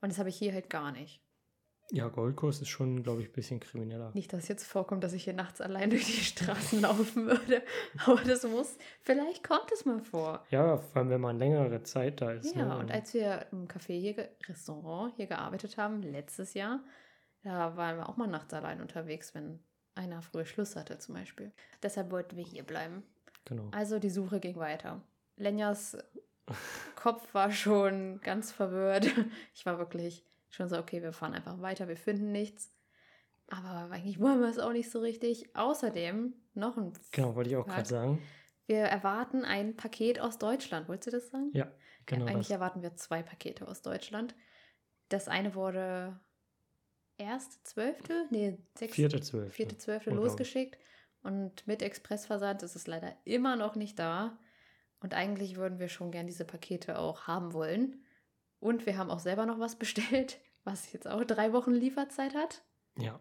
Und 0.00 0.10
das 0.10 0.18
habe 0.18 0.28
ich 0.30 0.36
hier 0.36 0.52
halt 0.52 0.70
gar 0.70 0.90
nicht. 0.92 1.20
Ja, 1.90 2.08
Gold 2.08 2.36
Coast 2.36 2.60
ist 2.60 2.68
schon, 2.68 3.02
glaube 3.02 3.22
ich, 3.22 3.28
ein 3.28 3.32
bisschen 3.32 3.60
krimineller. 3.60 4.10
Nicht, 4.14 4.32
dass 4.32 4.42
es 4.42 4.48
jetzt 4.48 4.66
vorkommt, 4.66 5.04
dass 5.04 5.14
ich 5.14 5.24
hier 5.24 5.32
nachts 5.32 5.60
allein 5.62 5.88
durch 5.90 6.04
die 6.04 6.22
Straßen 6.24 6.80
laufen 6.82 7.26
würde, 7.26 7.62
aber 8.04 8.20
das 8.22 8.44
muss, 8.46 8.76
vielleicht 9.00 9.42
kommt 9.42 9.70
es 9.72 9.86
mal 9.86 10.00
vor. 10.00 10.44
Ja, 10.50 10.76
vor 10.76 10.96
allem, 10.98 11.10
wenn 11.10 11.20
man 11.20 11.38
längere 11.38 11.82
Zeit 11.82 12.20
da 12.20 12.32
ist. 12.32 12.54
Ja, 12.54 12.66
ne? 12.66 12.78
und 12.78 12.90
als 12.90 13.14
wir 13.14 13.46
im 13.52 13.68
Café 13.68 13.98
hier, 13.98 14.28
Restaurant 14.48 15.14
hier 15.16 15.26
gearbeitet 15.26 15.76
haben, 15.78 16.02
letztes 16.02 16.52
Jahr, 16.54 16.80
da 17.42 17.76
waren 17.76 17.96
wir 17.96 18.08
auch 18.08 18.16
mal 18.16 18.26
nachts 18.26 18.52
allein 18.52 18.80
unterwegs, 18.80 19.34
wenn 19.34 19.60
einer 19.94 20.22
früher 20.22 20.44
Schluss 20.44 20.76
hatte 20.76 20.98
zum 20.98 21.14
Beispiel. 21.14 21.52
Deshalb 21.82 22.10
wollten 22.10 22.36
wir 22.36 22.44
hier 22.44 22.62
bleiben. 22.62 23.02
Genau. 23.44 23.68
Also 23.72 23.98
die 23.98 24.10
Suche 24.10 24.40
ging 24.40 24.56
weiter. 24.56 25.02
Lenjas 25.36 25.96
Kopf 26.96 27.34
war 27.34 27.50
schon 27.50 28.20
ganz 28.20 28.52
verwirrt. 28.52 29.08
Ich 29.54 29.66
war 29.66 29.78
wirklich 29.78 30.24
schon 30.50 30.68
so, 30.68 30.78
okay, 30.78 31.02
wir 31.02 31.12
fahren 31.12 31.34
einfach 31.34 31.60
weiter, 31.60 31.88
wir 31.88 31.96
finden 31.96 32.32
nichts. 32.32 32.72
Aber 33.48 33.90
eigentlich 33.92 34.20
wollen 34.20 34.40
wir 34.40 34.48
es 34.48 34.58
auch 34.58 34.72
nicht 34.72 34.90
so 34.90 35.00
richtig. 35.00 35.54
Außerdem 35.56 36.34
noch 36.54 36.76
ein. 36.76 36.92
Genau, 37.12 37.34
wollte 37.34 37.50
ich 37.50 37.56
auch 37.56 37.66
gerade 37.66 37.88
sagen. 37.88 38.22
Wir 38.66 38.80
erwarten 38.80 39.44
ein 39.44 39.76
Paket 39.76 40.20
aus 40.20 40.38
Deutschland. 40.38 40.88
Wolltest 40.88 41.06
du 41.06 41.10
das 41.12 41.30
sagen? 41.30 41.50
Ja, 41.54 41.72
genau. 42.04 42.26
Ja, 42.26 42.32
eigentlich 42.32 42.48
das. 42.48 42.56
erwarten 42.56 42.82
wir 42.82 42.94
zwei 42.96 43.22
Pakete 43.22 43.66
aus 43.66 43.80
Deutschland. 43.80 44.34
Das 45.08 45.28
eine 45.28 45.54
wurde 45.54 46.20
erst 47.18 47.66
zwölfte, 47.66 48.26
nee, 48.30 48.56
sechs, 48.76 48.94
Vierte, 48.94 49.20
zwölfte. 49.20 49.52
vierte, 49.52 49.78
zwölfte 49.78 50.10
Unglaublich. 50.10 50.30
losgeschickt. 50.32 50.78
Und 51.22 51.66
mit 51.66 51.82
Expressversand 51.82 52.62
ist 52.62 52.76
es 52.76 52.86
leider 52.86 53.12
immer 53.24 53.56
noch 53.56 53.74
nicht 53.74 53.98
da. 53.98 54.38
Und 55.00 55.14
eigentlich 55.14 55.56
würden 55.56 55.78
wir 55.78 55.88
schon 55.88 56.10
gern 56.10 56.26
diese 56.26 56.44
Pakete 56.44 56.98
auch 56.98 57.26
haben 57.26 57.52
wollen. 57.52 58.02
Und 58.60 58.86
wir 58.86 58.96
haben 58.96 59.10
auch 59.10 59.18
selber 59.20 59.46
noch 59.46 59.58
was 59.60 59.76
bestellt, 59.78 60.38
was 60.64 60.92
jetzt 60.92 61.06
auch 61.08 61.24
drei 61.24 61.52
Wochen 61.52 61.72
Lieferzeit 61.72 62.34
hat. 62.34 62.62
Ja, 62.98 63.20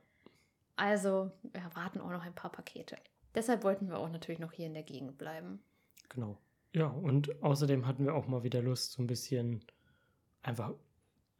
Also 0.76 1.32
wir 1.44 1.62
erwarten 1.62 2.00
auch 2.02 2.10
noch 2.12 2.24
ein 2.24 2.34
paar 2.36 2.52
Pakete. 2.52 2.98
Deshalb 3.36 3.64
wollten 3.64 3.90
wir 3.90 4.00
auch 4.00 4.10
natürlich 4.10 4.40
noch 4.40 4.52
hier 4.52 4.66
in 4.68 4.74
der 4.74 4.84
Gegend 4.84 5.18
bleiben. 5.18 5.62
genau. 6.10 6.38
Ja, 6.74 6.88
und 6.88 7.42
außerdem 7.42 7.88
hatten 7.88 8.06
wir 8.06 8.14
auch 8.14 8.28
mal 8.28 8.44
wieder 8.44 8.62
Lust, 8.62 8.92
so 8.92 9.02
ein 9.02 9.08
bisschen 9.08 9.64
einfach 10.44 10.74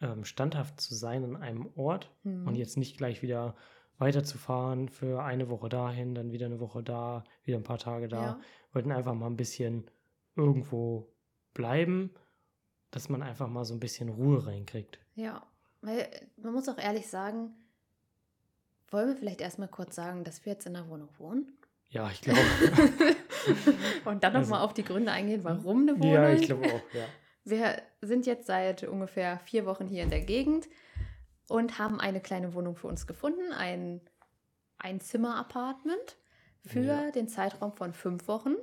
ähm, 0.02 0.24
standhaft 0.26 0.80
zu 0.82 0.94
sein 0.96 1.24
an 1.24 1.36
einem 1.36 1.70
Ort 1.76 2.12
Hm. 2.24 2.48
und 2.48 2.56
jetzt 2.56 2.78
nicht 2.78 2.98
gleich 2.98 3.22
wieder 3.22 3.56
weiterzufahren 3.98 4.90
für 4.90 5.24
eine 5.24 5.50
Woche 5.50 5.70
dahin, 5.70 6.14
dann 6.14 6.32
wieder 6.32 6.46
eine 6.46 6.60
Woche 6.60 6.84
da, 6.84 7.24
wieder 7.44 7.58
ein 7.58 7.64
paar 7.64 7.80
Tage 7.80 8.08
da. 8.08 8.22
Ja. 8.22 8.40
Wollten 8.74 8.92
einfach 8.92 9.16
mal 9.16 9.26
ein 9.28 9.38
bisschen 9.38 9.90
irgendwo 10.36 11.08
bleiben, 11.56 12.12
dass 12.92 13.10
man 13.10 13.24
einfach 13.24 13.48
mal 13.48 13.66
so 13.66 13.74
ein 13.74 13.80
bisschen 13.80 14.10
Ruhe 14.10 14.46
reinkriegt. 14.46 15.00
Ja, 15.16 15.42
weil 15.82 16.08
man 16.38 16.54
muss 16.54 16.70
auch 16.70 16.78
ehrlich 16.78 17.08
sagen, 17.08 17.56
wollen 18.92 19.08
wir 19.10 19.16
vielleicht 19.18 19.42
erstmal 19.42 19.68
kurz 19.68 19.96
sagen, 19.96 20.24
dass 20.24 20.46
wir 20.46 20.54
jetzt 20.54 20.68
in 20.68 20.76
einer 20.76 20.88
Wohnung 20.90 21.10
wohnen? 21.18 21.52
Ja, 21.90 22.10
ich 22.12 22.22
glaube. 22.22 22.40
Und 24.06 24.24
dann 24.24 24.36
Also- 24.36 24.52
nochmal 24.52 24.64
auf 24.66 24.74
die 24.74 24.84
Gründe 24.84 25.12
eingehen, 25.12 25.44
warum 25.44 25.82
eine 25.82 25.98
Wohnung. 26.00 26.14
ja, 26.14 26.30
ich 26.34 26.44
glaube 26.44 26.66
auch, 26.68 26.94
ja. 26.94 27.06
Wir 27.50 27.82
sind 28.02 28.26
jetzt 28.26 28.48
seit 28.48 28.84
ungefähr 28.84 29.40
vier 29.40 29.66
Wochen 29.66 29.88
hier 29.88 30.04
in 30.04 30.10
der 30.10 30.20
Gegend 30.22 30.68
und 31.48 31.80
haben 31.80 32.00
eine 32.02 32.20
kleine 32.20 32.54
Wohnung 32.54 32.76
für 32.76 32.88
uns 32.88 33.08
gefunden, 33.08 33.54
ein 33.54 34.02
Einzimmer-Apartment 34.80 36.18
für 36.66 36.82
Ja. 36.82 37.12
den 37.12 37.28
Zeitraum 37.28 37.74
von 37.76 37.94
fünf 37.94 38.28
Wochen. 38.28 38.56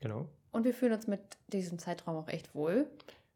Genau. 0.00 0.28
Und 0.50 0.64
wir 0.64 0.74
fühlen 0.74 0.92
uns 0.92 1.06
mit 1.06 1.20
diesem 1.48 1.78
Zeitraum 1.78 2.16
auch 2.16 2.28
echt 2.28 2.54
wohl. 2.54 2.90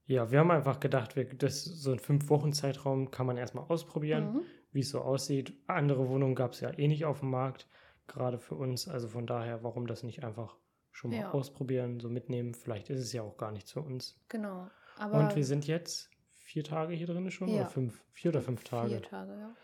Ja, 0.06 0.30
wir 0.30 0.38
haben 0.40 0.50
einfach 0.50 0.78
gedacht, 0.78 1.16
wir, 1.16 1.24
das, 1.24 1.64
so 1.64 1.90
einen 1.90 1.98
Fünf-Wochen-Zeitraum 1.98 3.10
kann 3.10 3.26
man 3.26 3.36
erstmal 3.38 3.64
ausprobieren, 3.64 4.34
Mhm. 4.34 4.42
wie 4.72 4.80
es 4.80 4.90
so 4.90 5.00
aussieht. 5.00 5.54
Andere 5.66 6.08
Wohnungen 6.08 6.34
gab 6.34 6.52
es 6.52 6.60
ja 6.60 6.70
eh 6.78 6.86
nicht 6.86 7.06
auf 7.06 7.20
dem 7.20 7.30
Markt, 7.30 7.66
gerade 8.06 8.38
für 8.38 8.54
uns. 8.56 8.86
Also 8.88 9.08
von 9.08 9.26
daher, 9.26 9.62
warum 9.64 9.86
das 9.86 10.02
nicht 10.02 10.22
einfach 10.22 10.56
schon 10.96 11.10
mal 11.10 11.18
Ja. 11.20 11.30
ausprobieren, 11.30 12.00
so 12.00 12.08
mitnehmen? 12.08 12.54
Vielleicht 12.54 12.88
ist 12.90 13.00
es 13.00 13.12
ja 13.12 13.22
auch 13.22 13.36
gar 13.36 13.52
nicht 13.52 13.68
für 13.70 13.80
uns. 13.82 14.18
Genau. 14.28 14.68
Aber 14.98 15.18
Und 15.18 15.36
wir 15.36 15.44
sind 15.44 15.66
jetzt 15.66 16.10
vier 16.34 16.64
Tage 16.64 16.94
hier 16.94 17.06
drin 17.06 17.30
schon 17.30 17.48
Ja. 17.48 17.56
oder 17.62 17.66
fünf? 17.66 18.02
Vier 18.12 18.30
oder 18.30 18.40
fünf 18.40 18.64
Tage? 18.64 18.88
Vier 18.90 19.02
Tage, 19.02 19.32
ja. 19.38 19.54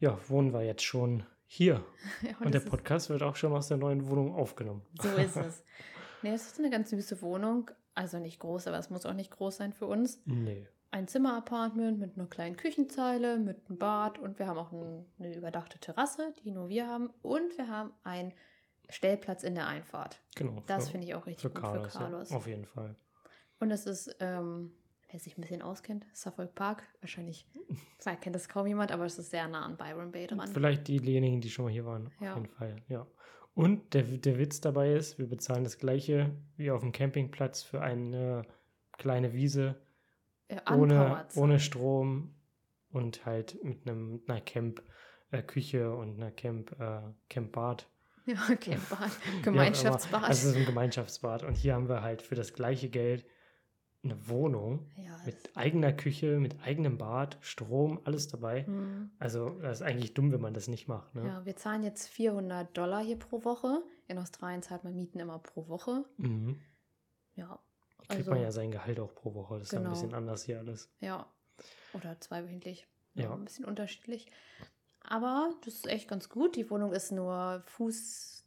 Ja, 0.00 0.18
wohnen 0.28 0.52
wir 0.52 0.62
jetzt 0.62 0.82
schon 0.84 1.24
hier. 1.46 1.84
ja 2.22 2.30
Und 2.38 2.44
der 2.46 2.50
das 2.52 2.64
ist- 2.64 2.70
Podcast 2.70 3.10
wird 3.10 3.22
auch 3.22 3.34
schon 3.36 3.52
aus 3.52 3.68
der 3.68 3.76
neuen 3.76 4.08
Wohnung 4.08 4.34
aufgenommen. 4.34 4.82
So 5.02 5.08
ist 5.10 5.36
es. 5.36 5.64
Nee, 6.22 6.32
es 6.34 6.46
ist 6.46 6.58
eine 6.58 6.68
ganz 6.70 6.90
süße 6.90 7.22
Wohnung. 7.22 7.70
Also 7.94 8.18
nicht 8.18 8.40
groß, 8.40 8.66
aber 8.66 8.76
es 8.78 8.90
muss 8.90 9.06
auch 9.06 9.14
nicht 9.14 9.30
groß 9.30 9.56
sein 9.58 9.72
für 9.72 9.86
uns. 9.86 10.20
Nee. 10.24 10.66
Ein 10.90 11.06
Zimmer-Apartment 11.06 12.00
mit 12.00 12.16
einer 12.18 12.26
kleinen 12.26 12.56
Küchenzeile, 12.56 13.38
mit 13.38 13.68
einem 13.68 13.78
Bad 13.78 14.18
und 14.18 14.38
wir 14.40 14.48
haben 14.48 14.58
auch 14.58 14.72
ein, 14.72 15.06
eine 15.20 15.36
überdachte 15.36 15.78
Terrasse, 15.78 16.34
die 16.42 16.50
nur 16.50 16.68
wir 16.70 16.88
haben. 16.88 17.10
Und 17.22 17.56
wir 17.56 17.68
haben 17.68 17.92
einen 18.02 18.32
Stellplatz 18.88 19.42
in 19.42 19.54
der 19.54 19.66
Einfahrt. 19.66 20.20
Genau. 20.34 20.62
Das 20.66 20.90
finde 20.90 21.06
ich 21.06 21.14
auch 21.14 21.26
richtig 21.26 21.42
für 21.42 21.50
gut 21.50 21.62
Carlos, 21.62 21.92
für 21.92 21.98
Carlos. 21.98 22.30
Ja, 22.30 22.36
auf 22.36 22.46
jeden 22.46 22.64
Fall. 22.64 22.96
Und 23.60 23.70
es 23.70 23.86
ist, 23.86 24.16
ähm, 24.20 24.72
wer 25.10 25.20
sich 25.20 25.36
ein 25.36 25.40
bisschen 25.42 25.62
auskennt, 25.62 26.06
Suffolk 26.12 26.54
Park. 26.54 26.82
Wahrscheinlich 27.00 27.46
vielleicht 27.98 28.22
kennt 28.22 28.34
das 28.34 28.48
kaum 28.48 28.66
jemand, 28.66 28.92
aber 28.92 29.04
es 29.04 29.18
ist 29.18 29.30
sehr 29.30 29.48
nah 29.48 29.64
an 29.64 29.76
Byron 29.76 30.12
Bay 30.12 30.26
dran. 30.26 30.48
Vielleicht 30.48 30.88
diejenigen, 30.88 31.40
die 31.40 31.50
schon 31.50 31.66
mal 31.66 31.72
hier 31.72 31.84
waren. 31.84 32.10
Ja. 32.20 32.32
Auf 32.32 32.38
jeden 32.38 32.48
Fall, 32.48 32.76
ja. 32.88 33.06
Und 33.54 33.92
der, 33.94 34.04
der 34.04 34.38
Witz 34.38 34.60
dabei 34.60 34.92
ist, 34.92 35.18
wir 35.18 35.28
bezahlen 35.28 35.64
das 35.64 35.78
gleiche 35.78 36.30
wie 36.56 36.70
auf 36.70 36.80
dem 36.80 36.92
Campingplatz 36.92 37.62
für 37.62 37.80
eine 37.80 38.42
kleine 38.92 39.32
Wiese 39.32 39.80
Äh, 40.46 40.60
ohne, 40.72 41.26
ohne 41.34 41.58
Strom 41.58 42.34
und 42.90 43.26
halt 43.26 43.62
mit 43.64 43.86
einem, 43.86 44.22
einer 44.26 44.40
Camp-Küche 44.40 45.92
und 45.94 46.16
einer 46.16 46.30
Camp, 46.30 46.78
äh, 46.80 47.00
Camp-Bad. 47.28 47.88
Ja, 48.28 48.54
Campbad. 48.56 49.00
Wie 49.00 49.38
auch 49.38 49.42
Gemeinschaftsbad. 49.42 50.20
immer. 50.20 50.28
Also 50.28 50.50
so 50.50 50.58
ein 50.58 50.66
Gemeinschaftsbad. 50.66 51.42
Und 51.44 51.56
hier 51.56 51.74
haben 51.74 51.88
wir 51.88 52.02
halt 52.02 52.22
für 52.22 52.34
das 52.34 52.52
gleiche 52.52 52.88
Geld 52.90 53.24
eine 54.04 54.28
Wohnung 54.28 54.86
ja, 54.96 55.18
mit 55.26 55.56
eigener 55.56 55.92
Küche, 55.92 56.38
mit 56.38 56.60
eigenem 56.62 56.98
Bad, 56.98 57.36
Strom, 57.40 58.00
alles 58.04 58.28
dabei. 58.28 58.64
Hm. 58.66 59.10
Also 59.18 59.48
das 59.60 59.80
ist 59.80 59.82
eigentlich 59.86 60.14
dumm, 60.14 60.30
wenn 60.30 60.40
man 60.40 60.54
das 60.54 60.68
nicht 60.68 60.86
macht. 60.88 61.14
Ne? 61.14 61.26
Ja, 61.26 61.44
wir 61.44 61.56
zahlen 61.56 61.82
jetzt 61.82 62.08
400 62.08 62.76
Dollar 62.76 63.02
hier 63.02 63.18
pro 63.18 63.44
Woche. 63.44 63.82
In 64.06 64.18
Australien 64.18 64.62
zahlt 64.62 64.84
man 64.84 64.94
Mieten 64.94 65.18
immer 65.18 65.38
pro 65.40 65.66
Woche. 65.68 66.04
Mhm. 66.18 66.60
Ja, 67.34 67.58
Kriegt 68.06 68.20
Also- 68.20 68.30
man 68.30 68.40
ja 68.42 68.52
sein 68.52 68.70
Gehalt 68.70 69.00
auch 69.00 69.14
pro 69.14 69.34
Woche. 69.34 69.54
Das 69.58 69.64
ist 69.68 69.72
ja 69.72 69.78
Genau. 69.78 69.90
ein 69.90 69.94
bisschen 69.94 70.14
anders 70.14 70.44
hier 70.44 70.58
alles. 70.58 70.90
ja. 71.00 71.26
Oder 71.94 72.20
zweiwöchentlich. 72.20 72.86
Ja. 73.14 73.24
Ja. 73.24 73.32
Ein 73.34 73.44
bisschen 73.44 73.64
unterschiedlich. 73.64 74.30
Aber 75.08 75.54
das 75.64 75.74
ist 75.74 75.86
echt 75.86 76.08
ganz 76.08 76.28
gut. 76.28 76.56
Die 76.56 76.68
Wohnung 76.70 76.92
ist 76.92 77.12
nur 77.12 77.62
Fuß, 77.66 78.44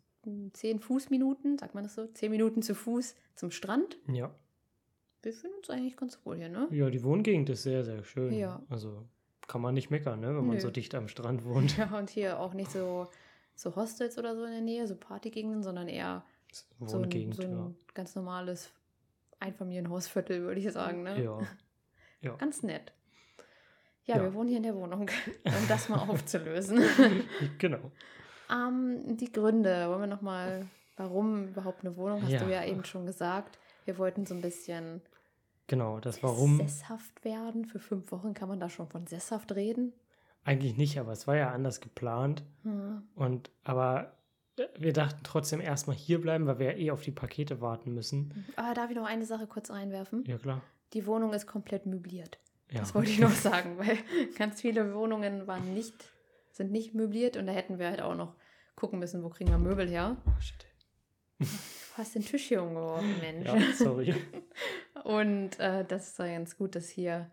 10 0.54 0.80
Fußminuten, 0.80 1.58
sagt 1.58 1.74
man 1.74 1.84
das 1.84 1.96
so? 1.96 2.06
10 2.06 2.30
Minuten 2.30 2.62
zu 2.62 2.76
Fuß 2.76 3.16
zum 3.36 3.50
Strand. 3.52 3.98
Ja. 4.08 4.32
Wir 5.24 5.34
fühlen 5.34 5.54
uns 5.58 5.70
eigentlich 5.70 5.98
ganz 5.98 6.20
wohl 6.24 6.38
hier, 6.38 6.50
ne? 6.50 6.68
Ja, 6.72 6.90
die 6.90 7.04
Wohngegend 7.04 7.50
ist 7.50 7.64
sehr, 7.64 7.84
sehr 7.84 8.04
schön. 8.04 8.34
Ja. 8.34 8.62
Also 8.70 9.06
kann 9.48 9.62
man 9.62 9.74
nicht 9.74 9.90
meckern, 9.90 10.20
ne, 10.20 10.28
wenn 10.28 10.46
man 10.46 10.56
Nö. 10.56 10.62
so 10.62 10.70
dicht 10.70 10.96
am 10.96 11.08
Strand 11.08 11.44
wohnt. 11.46 11.76
Ja, 11.78 11.98
und 11.98 12.10
hier 12.10 12.40
auch 12.40 12.54
nicht 12.54 12.72
so, 12.72 13.08
so 13.56 13.76
Hostels 13.76 14.18
oder 14.18 14.36
so 14.36 14.46
in 14.46 14.52
der 14.52 14.62
Nähe, 14.62 14.88
so 14.88 14.96
Partygegenden, 14.96 15.64
sondern 15.64 15.88
eher 15.88 16.24
so 16.52 16.98
ein, 16.98 17.04
Wohngegend, 17.04 17.36
so 17.36 17.44
ein 17.44 17.76
ganz 17.94 18.16
normales 18.16 18.72
Einfamilienhausviertel, 19.40 20.44
würde 20.44 20.62
ich 20.62 20.72
sagen, 20.72 21.06
ja. 21.06 21.14
ne? 21.16 21.24
Ja. 21.24 21.40
ja. 22.22 22.36
Ganz 22.38 22.64
nett. 22.64 22.94
Ja, 24.12 24.18
Ja. 24.18 24.24
wir 24.24 24.34
wohnen 24.34 24.50
hier 24.50 24.58
in 24.58 24.64
der 24.64 24.76
Wohnung, 24.76 25.10
um 25.46 25.68
das 25.68 25.90
mal 25.90 26.00
aufzulösen. 26.00 26.82
genau. 27.58 27.92
ähm, 28.52 29.18
die 29.18 29.32
Gründe, 29.32 29.88
wollen 29.90 30.02
wir 30.02 30.08
nochmal, 30.08 30.66
warum 30.98 31.48
überhaupt 31.50 31.86
eine 31.86 31.96
Wohnung, 31.98 32.22
hast 32.24 32.32
Ja. 32.32 32.44
du 32.44 32.52
ja 32.52 32.64
eben 32.66 32.84
schon 32.86 33.06
gesagt. 33.06 33.58
Wir 33.86 33.98
wollten 33.98 34.26
so 34.26 34.36
ein 34.36 34.42
bisschen 34.42 35.02
Genau, 35.68 36.00
das 36.00 36.22
warum 36.22 36.58
sesshaft 36.68 37.24
werden. 37.24 37.66
Für 37.66 37.80
fünf 37.80 38.12
Wochen 38.12 38.34
kann 38.34 38.50
man 38.50 38.60
da 38.60 38.70
schon 38.70 38.90
von 38.90 39.08
sesshaft 39.08 39.54
reden. 39.56 39.94
eigentlich 40.44 40.76
nicht, 40.76 41.00
aber 41.00 41.12
es 41.14 41.28
war 41.28 41.36
ja 41.38 41.52
anders 41.52 41.80
geplant. 41.80 42.44
Hm. 42.64 43.04
Und 43.16 43.52
aber 43.64 44.12
äh, 44.58 44.66
wir 44.78 44.92
dachten 44.92 45.22
trotzdem 45.24 45.62
erstmal 45.62 45.96
hier 45.96 46.20
bleiben, 46.20 46.46
weil 46.48 46.60
wir 46.60 46.72
ja 46.74 46.78
eh 46.78 46.92
auf 46.92 47.04
die 47.04 47.12
Pakete 47.12 47.62
warten 47.62 47.94
müssen. 47.94 48.46
Aber 48.58 48.74
darf 48.74 48.90
ich 48.90 48.96
noch 48.98 49.06
eine 49.06 49.26
Sache 49.26 49.48
kurz 49.48 49.72
einwerfen? 49.72 50.26
Ja, 50.28 50.38
klar. 50.38 50.62
Die 50.94 51.06
Wohnung 51.08 51.32
ist 51.34 51.48
komplett 51.48 51.86
möbliert. 51.86 52.38
Ja. 52.72 52.80
Das 52.80 52.96
wollte 52.96 53.12
ich 53.12 53.20
noch 53.20 53.32
sagen, 53.32 53.78
weil 53.78 53.98
ganz 54.38 54.62
viele 54.62 54.94
Wohnungen 54.94 55.46
waren 55.48 55.74
nicht, 55.74 55.94
sind 56.52 56.72
nicht 56.72 56.94
möbliert 56.94 57.38
und 57.38 57.48
da 57.48 57.54
hätten 57.54 57.80
wir 57.80 57.88
halt 57.90 58.02
auch 58.02 58.16
noch 58.16 58.36
gucken 58.76 59.00
müssen, 59.00 59.24
wo 59.24 59.30
kriegen 59.30 59.50
wir 59.52 59.58
Möbel 59.58 59.90
her. 59.90 60.18
Oh, 60.26 60.40
shit. 60.42 60.66
Du 61.94 61.98
hast 61.98 62.16
den 62.16 62.24
Tisch 62.24 62.46
hier 62.48 62.64
umgeworfen, 62.64 63.20
Mensch. 63.20 63.46
Ja, 63.48 63.58
sorry. 63.76 64.16
Und 65.04 65.60
äh, 65.60 65.84
das 65.86 66.08
ist 66.08 66.20
ja 66.20 66.28
ganz 66.28 66.56
gut, 66.58 66.76
dass 66.76 66.88
hier 66.88 67.30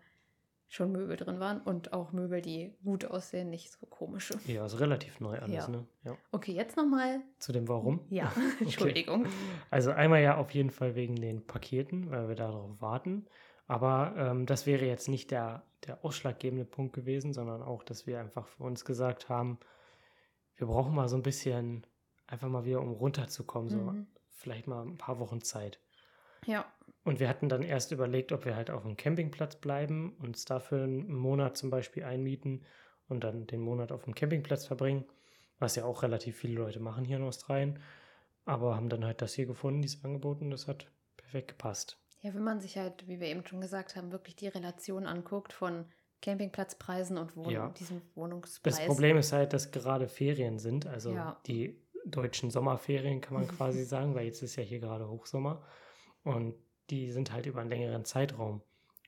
schon 0.67 0.91
Möbel 0.91 1.15
drin 1.15 1.39
waren 1.39 1.61
und 1.61 1.93
auch 1.93 2.11
Möbel, 2.11 2.41
die 2.41 2.75
gut 2.83 3.05
aussehen, 3.05 3.49
nicht 3.49 3.71
so 3.71 3.85
komische. 3.87 4.37
Ja, 4.45 4.65
ist 4.65 4.79
relativ 4.81 5.21
neu 5.21 5.39
alles, 5.39 5.55
Ja. 5.55 5.67
ne? 5.69 5.87
Ja. 6.03 6.17
Okay, 6.31 6.51
jetzt 6.51 6.75
nochmal. 6.75 7.21
Zu 7.39 7.53
dem 7.53 7.69
Warum. 7.69 8.01
Ja, 8.09 8.33
Entschuldigung. 8.59 9.27
Also 9.71 9.91
einmal 9.91 10.21
ja 10.21 10.35
auf 10.37 10.51
jeden 10.51 10.71
Fall 10.71 10.93
wegen 10.95 11.15
den 11.15 11.47
Paketen, 11.47 12.11
weil 12.11 12.27
wir 12.27 12.35
darauf 12.35 12.81
warten. 12.81 13.25
Aber 13.69 14.15
ähm, 14.17 14.47
das 14.47 14.65
wäre 14.65 14.85
jetzt 14.85 15.07
nicht 15.07 15.31
der, 15.31 15.63
der 15.87 16.03
ausschlaggebende 16.03 16.65
Punkt 16.65 16.93
gewesen, 16.93 17.33
sondern 17.33 17.61
auch, 17.61 17.83
dass 17.83 18.07
wir 18.07 18.19
einfach 18.19 18.47
für 18.47 18.63
uns 18.63 18.83
gesagt 18.83 19.29
haben, 19.29 19.59
wir 20.55 20.67
brauchen 20.67 20.95
mal 20.95 21.07
so 21.07 21.15
ein 21.15 21.23
bisschen, 21.23 21.85
einfach 22.27 22.49
mal 22.49 22.65
wieder, 22.65 22.81
um 22.81 22.91
runterzukommen, 22.91 23.69
so 23.69 23.77
Mhm. 23.77 24.07
vielleicht 24.31 24.67
mal 24.67 24.81
ein 24.85 24.97
paar 24.97 25.19
Wochen 25.19 25.41
Zeit. 25.41 25.79
Ja, 26.45 26.65
Und 27.03 27.19
wir 27.19 27.29
hatten 27.29 27.49
dann 27.49 27.63
erst 27.63 27.91
überlegt, 27.91 28.31
ob 28.31 28.45
wir 28.45 28.55
halt 28.55 28.69
auf 28.71 28.83
dem 28.83 28.97
Campingplatz 28.97 29.55
bleiben, 29.57 30.15
uns 30.19 30.45
dafür 30.45 30.83
einen 30.83 31.13
Monat 31.13 31.57
zum 31.57 31.69
Beispiel 31.69 32.03
einmieten 32.03 32.65
und 33.07 33.23
dann 33.23 33.47
den 33.47 33.61
Monat 33.61 33.91
auf 33.91 34.03
dem 34.05 34.15
Campingplatz 34.15 34.65
verbringen, 34.65 35.05
was 35.59 35.75
ja 35.75 35.85
auch 35.85 36.03
relativ 36.03 36.37
viele 36.37 36.55
Leute 36.55 36.79
machen 36.79 37.05
hier 37.05 37.17
in 37.17 37.23
Australien. 37.23 37.79
Aber 38.45 38.75
haben 38.75 38.89
dann 38.89 39.05
halt 39.05 39.21
das 39.21 39.33
hier 39.33 39.45
gefunden, 39.45 39.81
dieses 39.81 40.03
Angebot, 40.03 40.41
und 40.41 40.51
das 40.51 40.67
hat 40.67 40.91
perfekt 41.17 41.49
gepasst. 41.49 41.99
Ja, 42.21 42.33
wenn 42.33 42.43
man 42.43 42.59
sich 42.59 42.77
halt, 42.77 43.07
wie 43.07 43.19
wir 43.19 43.27
eben 43.27 43.45
schon 43.45 43.61
gesagt 43.61 43.95
haben, 43.95 44.11
wirklich 44.11 44.35
die 44.35 44.47
Relation 44.47 45.05
anguckt 45.05 45.53
von 45.53 45.85
Campingplatzpreisen 46.21 47.17
und 47.17 47.35
Wohn 47.37 47.49
Ja. 47.49 47.69
diesem 47.69 48.01
Wohnungspreis. 48.15 48.77
Das 48.77 48.85
Problem 48.85 49.17
ist 49.17 49.31
halt, 49.31 49.53
dass 49.53 49.71
gerade 49.71 50.07
Ferien 50.09 50.59
sind, 50.59 50.85
also 50.85 51.11
Ja. 51.11 51.39
die 51.45 51.81
deutschen 52.05 52.49
Sommerferien 52.51 53.21
kann 53.21 53.35
man 53.35 53.47
quasi 53.47 53.83
sagen, 53.85 54.15
weil 54.15 54.25
jetzt 54.25 54.41
ist 54.43 54.55
ja 54.57 54.63
hier 54.63 54.79
gerade 54.79 55.09
Hochsommer 55.09 55.63
und 56.23 56.55
die 56.89 57.11
sind 57.11 57.31
halt 57.31 57.45
über 57.45 57.61
einen 57.61 57.69
längeren 57.69 58.03
Zeitraum 58.03 58.61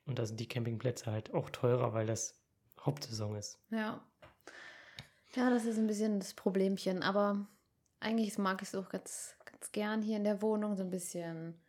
und 0.06 0.20
da 0.20 0.25
sind 0.25 0.39
die 0.39 0.48
Campingplätze 0.48 1.12
halt 1.12 1.34
auch 1.34 1.50
teurer, 1.50 1.94
weil 1.94 2.06
das 2.06 2.39
Hauptsaison 2.80 3.36
ist. 3.36 3.60
Ja. 3.72 4.01
Ja, 5.36 5.50
das 5.50 5.65
ist 5.65 5.77
ein 5.77 5.88
bisschen 5.88 6.20
das 6.20 6.34
Problemchen, 6.34 7.03
aber 7.03 7.48
eigentlich 8.00 8.38
mag 8.38 8.62
ich 8.62 8.68
es 8.70 8.75
auch 8.75 8.89
ganz, 8.89 9.36
ganz 9.46 9.72
gern 9.72 10.01
hier 10.01 10.18
in 10.18 10.24
der 10.24 10.41
Wohnung, 10.41 10.75
so 10.75 10.84
ein 10.84 10.89
bisschen 10.89 11.62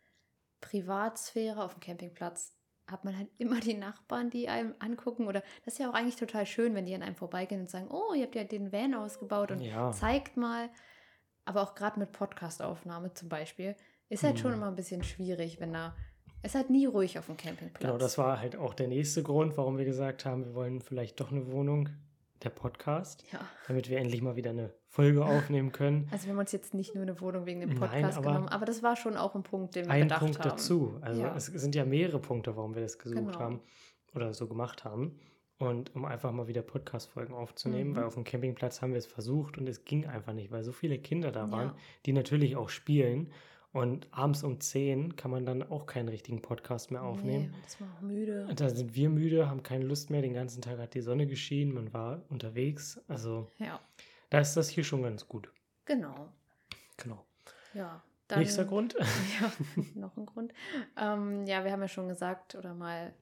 Privatsphäre 0.63 1.63
auf 1.63 1.73
dem 1.75 1.79
Campingplatz. 1.81 2.55
Hat 2.89 3.05
man 3.05 3.17
halt 3.17 3.29
immer 3.37 3.59
die 3.59 3.75
Nachbarn, 3.75 4.29
die 4.29 4.49
einem 4.49 4.73
angucken. 4.79 5.27
Oder 5.27 5.41
das 5.63 5.75
ist 5.75 5.77
ja 5.79 5.89
auch 5.89 5.93
eigentlich 5.93 6.15
total 6.17 6.45
schön, 6.45 6.75
wenn 6.75 6.85
die 6.85 6.95
an 6.95 7.01
einem 7.03 7.15
vorbeigehen 7.15 7.61
und 7.61 7.69
sagen, 7.69 7.87
oh, 7.89 8.13
ihr 8.13 8.23
habt 8.23 8.35
ja 8.35 8.43
den 8.43 8.71
Van 8.71 8.93
ausgebaut 8.93 9.51
und 9.51 9.61
Ja. 9.61 9.91
zeigt 9.91 10.35
mal. 10.37 10.69
Aber 11.45 11.61
auch 11.61 11.75
gerade 11.75 11.99
mit 11.99 12.11
Podcastaufnahme 12.11 13.13
zum 13.13 13.29
Beispiel, 13.29 13.75
ist 14.09 14.23
halt 14.23 14.39
schon 14.39 14.51
Hm. 14.51 14.57
immer 14.59 14.67
ein 14.67 14.75
bisschen 14.75 15.03
schwierig, 15.03 15.59
wenn 15.59 15.73
da. 15.73 15.95
Es 16.41 16.51
ist 16.51 16.55
halt 16.55 16.69
nie 16.69 16.85
ruhig 16.85 17.17
auf 17.19 17.27
dem 17.27 17.37
Campingplatz. 17.37 17.81
Genau, 17.81 17.97
das 17.97 18.17
war 18.17 18.39
halt 18.39 18.57
auch 18.57 18.73
der 18.73 18.87
nächste 18.89 19.23
Grund, 19.23 19.55
warum 19.57 19.77
wir 19.77 19.85
gesagt 19.85 20.25
haben, 20.25 20.45
wir 20.45 20.53
wollen 20.53 20.81
vielleicht 20.81 21.19
doch 21.21 21.31
eine 21.31 21.49
Wohnung, 21.51 21.89
der 22.43 22.49
Podcast, 22.51 23.23
Ja. 23.31 23.39
damit 23.67 23.89
wir 23.89 23.97
endlich 23.97 24.21
mal 24.21 24.35
wieder 24.35 24.49
eine 24.51 24.73
Folge 24.87 25.25
aufnehmen 25.25 25.71
können. 25.71 26.07
Also 26.11 26.25
wir 26.25 26.33
haben 26.33 26.39
uns 26.39 26.51
jetzt 26.51 26.73
nicht 26.73 26.93
nur 26.95 27.03
eine 27.03 27.19
Wohnung 27.21 27.45
wegen 27.45 27.59
dem 27.61 27.69
Nein, 27.69 27.79
Podcast 27.79 28.17
aber 28.17 28.27
genommen, 28.31 28.49
aber 28.49 28.65
das 28.65 28.83
war 28.83 28.95
schon 28.95 29.17
auch 29.17 29.35
ein 29.35 29.43
Punkt, 29.43 29.75
den 29.75 29.85
wir 29.85 29.91
Ein 29.91 30.03
bedacht 30.03 30.19
Punkt 30.19 30.39
haben. 30.39 30.49
dazu. 30.49 30.97
Also 31.01 31.21
Ja. 31.21 31.35
es 31.35 31.45
sind 31.47 31.75
ja 31.75 31.85
mehrere 31.85 32.19
Punkte, 32.19 32.55
warum 32.55 32.75
wir 32.75 32.81
das 32.81 32.99
gesucht 32.99 33.19
Genau. 33.33 33.39
haben 33.39 33.61
oder 34.13 34.33
so 34.33 34.47
gemacht 34.47 34.83
haben. 34.85 35.19
Und 35.59 35.95
um 35.95 36.03
einfach 36.05 36.31
mal 36.31 36.47
wieder 36.47 36.61
Podcast-Folgen 36.61 37.33
aufzunehmen, 37.33 37.91
Mhm. 37.91 37.95
weil 37.95 38.03
auf 38.05 38.15
dem 38.15 38.23
Campingplatz 38.23 38.81
haben 38.81 38.91
wir 38.91 38.97
es 38.97 39.05
versucht 39.05 39.57
und 39.57 39.69
es 39.69 39.85
ging 39.85 40.05
einfach 40.07 40.33
nicht, 40.33 40.51
weil 40.51 40.63
so 40.63 40.71
viele 40.71 40.97
Kinder 40.99 41.31
da 41.31 41.51
waren, 41.51 41.67
Ja. 41.69 41.75
die 42.05 42.13
natürlich 42.13 42.55
auch 42.55 42.69
spielen. 42.69 43.31
Und 43.73 44.07
abends 44.11 44.43
um 44.43 44.59
10 44.61 45.15
kann 45.15 45.31
man 45.31 45.45
dann 45.47 45.63
auch 45.63 45.87
keinen 45.87 46.07
richtigen 46.07 46.41
Podcast 46.43 46.91
mehr 46.91 47.01
aufnehmen. 47.03 47.49
Nee, 47.51 47.57
das 47.63 47.81
war 47.81 47.87
auch 47.97 48.01
müde. 48.01 48.45
Und 48.47 48.59
Da 48.61 48.69
sind 48.69 48.93
wir 48.93 49.09
müde, 49.09 49.49
haben 49.49 49.63
keine 49.63 49.83
Lust 49.83 50.11
mehr. 50.11 50.21
Den 50.21 50.33
ganzen 50.35 50.61
Tag 50.61 50.77
hat 50.77 50.93
die 50.93 51.01
Sonne 51.01 51.25
geschienen, 51.25 51.73
man 51.73 51.91
war 51.91 52.21
unterwegs. 52.29 53.01
Also 53.07 53.49
Ja, 53.57 53.79
da 54.29 54.39
ist 54.39 54.55
das 54.55 54.69
hier 54.69 54.83
schon 54.83 55.01
ganz 55.01 55.27
gut. 55.27 55.51
genau. 55.85 56.29
Genau. 56.97 57.25
Ja. 57.73 58.03
Dann, 58.27 58.39
Nächster 58.39 58.63
Grund. 58.65 58.95
Ja, 59.41 59.51
noch 59.95 60.15
ein 60.17 60.27
Grund. 60.27 60.53
Ähm, 60.95 61.45
ja, 61.47 61.63
wir 61.65 61.71
haben 61.71 61.81
ja 61.81 61.87
schon 61.87 62.07
gesagt, 62.07 62.53
oder 62.55 62.75
mal, 62.75 63.13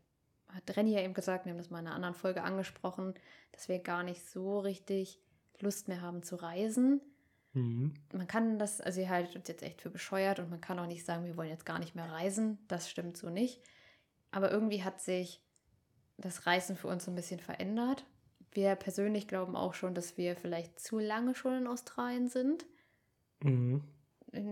hat 0.50 0.76
Renny 0.76 0.92
ja 0.94 1.00
eben 1.02 1.14
gesagt, 1.14 1.46
wir 1.46 1.52
haben 1.52 1.58
das 1.58 1.70
mal 1.70 1.80
in 1.80 1.88
einer 1.88 1.96
anderen 1.96 2.14
Folge 2.14 2.44
angesprochen, 2.44 3.14
dass 3.54 3.70
wir 3.70 3.80
gar 3.80 4.04
nicht 4.04 4.26
so 4.30 4.60
richtig 4.60 5.22
Lust 5.62 5.88
mehr 5.88 6.02
haben 6.02 6.24
zu 6.24 6.36
reisen. 6.36 7.00
Mhm. 7.54 7.94
Man 8.14 8.28
kann 8.28 8.60
das, 8.60 8.80
also 8.82 9.02
ihr 9.02 9.10
haltet 9.10 9.36
uns 9.36 9.48
jetzt 9.48 9.64
echt 9.64 9.82
für 9.82 9.90
bescheuert 9.90 10.40
und 10.40 10.50
man 10.50 10.62
kann 10.62 10.80
auch 10.80 10.88
nicht 10.88 11.06
sagen, 11.06 11.26
wir 11.26 11.36
wollen 11.38 11.50
jetzt 11.50 11.66
gar 11.66 11.80
nicht 11.80 11.96
mehr 11.96 12.10
reisen. 12.12 12.60
Das 12.68 12.90
stimmt 12.90 13.18
so 13.18 13.30
nicht. 13.30 13.62
Aber 14.32 14.52
irgendwie 14.52 14.84
hat 14.84 15.02
sich 15.02 15.42
das 16.18 16.46
Reisen 16.46 16.76
für 16.78 16.88
uns 16.88 17.06
so 17.06 17.12
ein 17.12 17.16
bisschen 17.16 17.40
verändert. 17.40 18.06
Wir 18.54 18.76
persönlich 18.76 19.28
glauben 19.28 19.56
auch 19.56 19.74
schon, 19.74 19.94
dass 19.96 20.18
wir 20.18 20.36
vielleicht 20.36 20.80
zu 20.80 21.00
lange 21.00 21.36
schon 21.36 21.54
in 21.58 21.68
Australien 21.68 22.28
sind. 22.30 22.66
Mhm. 23.42 23.82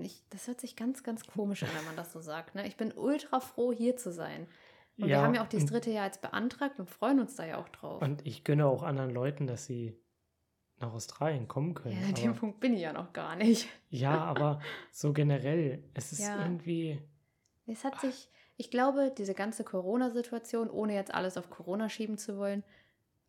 Ich, 0.01 0.23
das 0.29 0.47
hört 0.47 0.59
sich 0.59 0.75
ganz, 0.75 1.03
ganz 1.03 1.25
komisch 1.25 1.63
an, 1.63 1.69
wenn 1.77 1.85
man 1.85 1.95
das 1.95 2.11
so 2.11 2.19
sagt. 2.19 2.55
Ne? 2.55 2.67
Ich 2.67 2.75
bin 2.75 2.91
ultra 2.91 3.39
froh, 3.39 3.71
hier 3.71 3.95
zu 3.95 4.11
sein. 4.11 4.47
Und 4.97 5.05
wir 5.05 5.11
Ja, 5.15 5.21
haben 5.21 5.33
ja 5.35 5.43
auch 5.43 5.47
dieses 5.47 5.69
und- 5.69 5.73
dritte 5.73 5.91
Jahr 5.91 6.05
jetzt 6.07 6.21
beantragt 6.21 6.79
und 6.79 6.89
freuen 6.89 7.21
uns 7.21 7.35
da 7.37 7.45
ja 7.45 7.57
auch 7.57 7.69
drauf. 7.69 8.01
Und 8.01 8.25
ich 8.27 8.43
gönne 8.43 8.65
auch 8.65 8.83
anderen 8.83 9.11
Leuten, 9.11 9.47
dass 9.47 9.65
sie 9.65 9.95
nach 10.81 10.93
Australien 10.93 11.47
kommen 11.47 11.73
können. 11.73 11.99
ja, 12.01 12.07
an 12.07 12.13
dem 12.15 12.35
Punkt 12.35 12.59
bin 12.59 12.73
ich 12.73 12.81
ja 12.81 12.93
noch 12.93 13.13
gar 13.13 13.35
nicht. 13.35 13.67
ja, 13.89 14.17
aber 14.23 14.61
so 14.91 15.13
generell, 15.13 15.83
es 15.93 16.11
ist 16.11 16.19
Ja. 16.19 16.41
irgendwie, 16.41 16.99
Es 17.65 17.83
hat 17.83 17.99
sich, 18.01 18.29
ich 18.57 18.71
glaube, 18.71 19.13
diese 19.17 19.33
ganze 19.33 19.63
Corona-Situation, 19.63 20.69
ohne 20.69 20.93
jetzt 20.95 21.13
alles 21.13 21.37
auf 21.37 21.49
Corona 21.49 21.89
schieben 21.89 22.17
zu 22.17 22.37
wollen, 22.37 22.63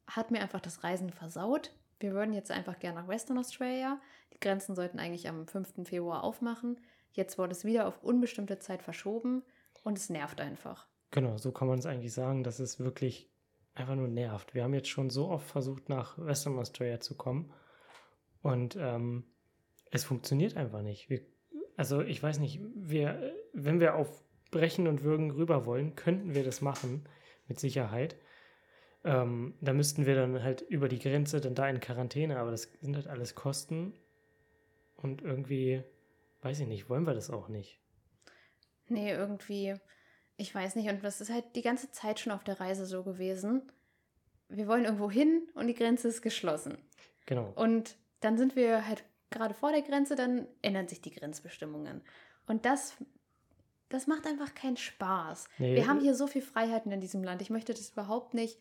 hat 0.06 0.30
mir 0.30 0.40
einfach 0.40 0.60
das 0.60 0.82
Reisen 0.84 1.10
versaut. 1.10 1.72
Wir 2.00 2.12
würden 2.12 2.32
jetzt 2.32 2.50
einfach 2.50 2.78
gerne 2.78 3.00
nach 3.00 3.08
Western 3.08 3.38
Australia. 3.38 4.00
Die 4.32 4.40
Grenzen 4.40 4.74
sollten 4.74 4.98
eigentlich 4.98 5.28
am 5.28 5.46
5. 5.46 5.86
Februar 5.88 6.24
aufmachen. 6.24 6.78
Jetzt 7.12 7.38
wurde 7.38 7.52
es 7.52 7.64
wieder 7.64 7.86
auf 7.86 8.02
unbestimmte 8.02 8.58
Zeit 8.58 8.82
verschoben 8.82 9.42
und 9.84 9.98
es 9.98 10.08
nervt 10.10 10.40
einfach. 10.40 10.86
genau, 11.10 11.36
so 11.38 11.52
kann 11.52 11.68
man 11.68 11.78
es 11.78 11.86
eigentlich 11.86 12.12
sagen, 12.12 12.42
dass 12.44 12.58
es 12.60 12.78
wirklich 12.80 13.29
einfach 13.74 13.94
nur 13.94 14.08
nervt. 14.08 14.54
Wir 14.54 14.64
haben 14.64 14.74
jetzt 14.74 14.88
schon 14.88 15.10
so 15.10 15.28
oft 15.28 15.46
versucht, 15.46 15.88
nach 15.88 16.18
Western 16.18 16.58
Australia 16.58 17.00
zu 17.00 17.16
kommen 17.16 17.52
und 18.42 18.76
ähm, 18.78 19.24
es 19.90 20.04
funktioniert 20.04 20.56
einfach 20.56 20.82
nicht. 20.82 21.10
Wir, 21.10 21.22
also 21.76 22.02
ich 22.02 22.22
weiß 22.22 22.38
nicht, 22.38 22.60
wir, 22.74 23.34
wenn 23.52 23.80
wir 23.80 23.94
auf 23.94 24.22
Brechen 24.50 24.88
und 24.88 25.02
Würgen 25.02 25.30
rüber 25.30 25.66
wollen, 25.66 25.94
könnten 25.96 26.34
wir 26.34 26.44
das 26.44 26.60
machen, 26.60 27.04
mit 27.50 27.58
Sicherheit. 27.58 28.16
Ähm, 29.04 29.54
da 29.60 29.72
müssten 29.72 30.06
wir 30.06 30.14
dann 30.14 30.42
halt 30.42 30.62
über 30.62 30.88
die 30.88 30.98
Grenze 30.98 31.40
dann 31.40 31.54
da 31.54 31.68
in 31.68 31.80
Quarantäne, 31.80 32.38
aber 32.38 32.50
das 32.50 32.70
sind 32.80 32.96
halt 32.96 33.08
alles 33.08 33.34
Kosten 33.34 33.94
und 34.96 35.22
irgendwie, 35.22 35.82
weiß 36.42 36.60
ich 36.60 36.66
nicht, 36.66 36.88
wollen 36.88 37.06
wir 37.06 37.14
das 37.14 37.30
auch 37.30 37.48
nicht. 37.48 37.80
Nee, 38.88 39.10
irgendwie, 39.10 39.74
ich 40.40 40.54
weiß 40.54 40.76
nicht. 40.76 40.88
Und 40.88 41.04
das 41.04 41.20
ist 41.20 41.30
halt 41.30 41.44
die 41.54 41.62
ganze 41.62 41.90
Zeit 41.90 42.18
schon 42.18 42.32
auf 42.32 42.44
der 42.44 42.60
Reise 42.60 42.86
so 42.86 43.02
gewesen. 43.02 43.62
Wir 44.48 44.66
wollen 44.66 44.84
irgendwo 44.84 45.10
hin 45.10 45.46
und 45.54 45.66
die 45.66 45.74
Grenze 45.74 46.08
ist 46.08 46.22
geschlossen. 46.22 46.78
Genau. 47.26 47.52
Und 47.54 47.96
dann 48.20 48.38
sind 48.38 48.56
wir 48.56 48.86
halt 48.86 49.04
gerade 49.30 49.54
vor 49.54 49.70
der 49.70 49.82
Grenze, 49.82 50.16
dann 50.16 50.48
ändern 50.62 50.88
sich 50.88 51.00
die 51.00 51.12
Grenzbestimmungen. 51.12 52.00
Und 52.46 52.64
das, 52.64 52.96
das 53.90 54.06
macht 54.06 54.26
einfach 54.26 54.54
keinen 54.54 54.76
Spaß. 54.76 55.46
Nee. 55.58 55.76
Wir 55.76 55.86
haben 55.86 56.00
hier 56.00 56.14
so 56.14 56.26
viel 56.26 56.42
Freiheiten 56.42 56.90
in 56.90 57.00
diesem 57.00 57.22
Land. 57.22 57.42
Ich 57.42 57.50
möchte 57.50 57.72
das 57.72 57.90
überhaupt 57.90 58.34
nicht 58.34 58.58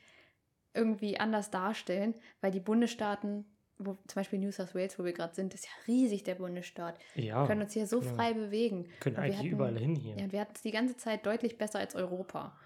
irgendwie 0.74 1.20
anders 1.20 1.50
darstellen, 1.50 2.14
weil 2.42 2.52
die 2.52 2.60
Bundesstaaten, 2.60 3.46
wo 3.82 3.94
zum 3.94 4.16
Beispiel 4.16 4.40
New 4.40 4.52
South 4.52 4.76
Wales, 4.76 5.00
wo 5.00 5.06
wir 5.06 5.14
gerade 5.14 5.34
sind, 5.34 5.54
ist 5.54 5.66
ja 5.66 5.72
riesig 5.88 6.24
der 6.24 6.36
Bundesstaat. 6.36 7.00
Ja, 7.16 7.42
Wir 7.44 7.48
können 7.48 7.62
uns 7.62 7.74
hier 7.74 7.88
so 7.88 8.02
genau. 8.02 8.14
frei 8.16 8.34
bewegen. 8.34 8.90
können 9.00 9.16
Und 9.16 9.22
wir 9.22 9.26
eigentlich 9.26 9.38
hatten- 9.38 9.48
überall 9.48 9.78
hin 9.80 9.96
hier. 9.96 10.16
Ja, 10.18 10.32
wir 10.32 10.42
hatten 10.42 10.54
es 10.56 10.62
die 10.62 10.72
ganze 10.72 10.98
Zeit 10.98 11.26
deutlich 11.26 11.58
besser 11.58 11.80
als 11.80 11.96
Europa. 11.96 12.58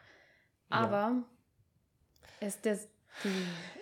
Ja. 0.72 0.78
Aber 0.78 1.24
es, 2.40 2.60
das, 2.62 2.88
die, 3.24 3.30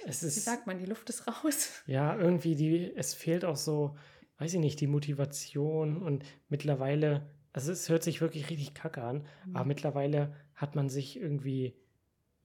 Es 0.05 0.21
wie 0.23 0.27
ist, 0.27 0.43
sagt 0.45 0.67
man, 0.67 0.77
die 0.77 0.85
Luft 0.85 1.09
ist 1.09 1.25
raus. 1.27 1.81
ja, 1.87 2.15
irgendwie 2.17 2.55
die, 2.55 2.93
es 2.95 3.13
fehlt 3.13 3.45
auch 3.45 3.55
so, 3.55 3.95
weiß 4.39 4.53
ich 4.53 4.59
nicht, 4.59 4.79
die 4.81 4.87
Motivation 4.87 6.01
und 6.01 6.25
mittlerweile, 6.49 7.29
also 7.53 7.71
es 7.71 7.87
hört 7.89 8.03
sich 8.03 8.19
wirklich 8.21 8.49
richtig 8.49 8.73
kacke 8.73 9.01
an, 9.03 9.25
Mhm. 9.45 9.55
aber 9.55 9.65
mittlerweile 9.65 10.35
hat 10.55 10.75
man 10.75 10.89
sich 10.89 11.17
irgendwie 11.19 11.75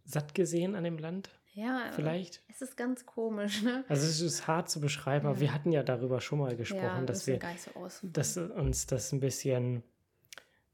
satt 0.05 0.35
gesehen 0.35 0.77
an 0.77 0.85
dem 0.85 0.99
Land, 0.99 1.31
Ja, 1.57 1.91
vielleicht. 1.93 2.43
es 2.49 2.61
ist 2.61 2.77
ganz 2.77 3.07
komisch, 3.07 3.63
ne? 3.63 3.85
Also 3.89 4.07
es 4.07 4.21
ist 4.21 4.47
hart 4.47 4.69
zu 4.69 4.81
beschreiben, 4.81 5.27
aber 5.27 5.37
Ja. 5.37 5.41
wir 5.41 5.55
hatten 5.55 5.73
ja 5.73 5.83
darüber 5.83 6.21
schon 6.21 6.39
mal 6.39 6.51
ja, 6.51 6.57
gesprochen, 6.57 7.07
dass 7.07 7.27
wir, 7.27 7.41
so 7.89 8.07
dass 8.09 8.37
uns 8.37 8.87
das 8.87 9.11
ein 9.13 9.21
bisschen, 9.21 9.83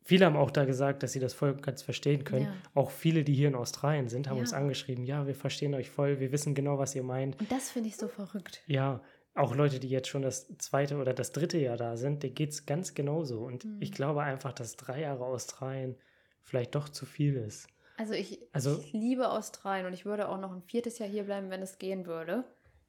viele 0.02 0.26
haben 0.26 0.36
auch 0.36 0.50
da 0.50 0.64
gesagt, 0.64 1.04
dass 1.04 1.12
sie 1.12 1.20
das 1.20 1.34
voll 1.34 1.54
ganz 1.54 1.82
verstehen 1.82 2.24
können. 2.24 2.46
Ja. 2.46 2.54
Auch 2.74 2.90
viele, 2.90 3.22
die 3.22 3.32
hier 3.34 3.46
in 3.48 3.54
Australien 3.54 4.08
sind, 4.08 4.28
haben 4.28 4.38
uns 4.40 4.52
angeschrieben, 4.52 5.04
ja, 5.04 5.26
wir 5.26 5.36
verstehen 5.36 5.74
euch 5.74 5.88
voll, 5.90 6.18
wir 6.18 6.32
wissen 6.32 6.54
genau, 6.54 6.78
was 6.78 6.94
ihr 6.96 7.04
meint. 7.04 7.38
Und 7.40 7.52
das 7.52 7.70
finde 7.70 7.88
ich 7.88 7.96
so 7.96 8.08
verrückt. 8.08 8.62
Ja, 8.66 9.00
auch 9.34 9.54
Leute, 9.54 9.78
die 9.78 9.88
jetzt 9.88 10.08
schon 10.08 10.22
das 10.22 10.48
zweite 10.58 10.96
oder 10.98 11.14
das 11.14 11.30
dritte 11.32 11.58
Jahr 11.58 11.76
da 11.76 11.96
sind, 11.96 12.22
denen 12.24 12.34
geht 12.34 12.50
es 12.50 12.66
ganz 12.66 12.92
genauso. 12.94 13.38
Und 13.44 13.64
Mhm. 13.64 13.76
ich 13.80 13.92
glaube 13.92 14.22
einfach, 14.22 14.52
dass 14.52 14.76
drei 14.76 15.02
Jahre 15.02 15.24
Australien 15.24 15.96
vielleicht 16.42 16.74
doch 16.74 16.88
zu 16.88 17.06
viel 17.06 17.36
ist. 17.36 17.68
Also 17.96 18.14
ich, 18.14 18.40
Also- 18.52 18.78
ich 18.80 18.92
liebe 18.92 19.30
Australien 19.30 19.86
und 19.86 19.92
ich 19.92 20.04
würde 20.04 20.28
auch 20.28 20.38
noch 20.40 20.52
ein 20.52 20.62
viertes 20.62 20.98
Jahr 20.98 21.08
hier 21.08 21.24
bleiben, 21.24 21.50
wenn 21.50 21.62
es 21.62 21.78
gehen 21.78 22.06
würde. 22.06 22.44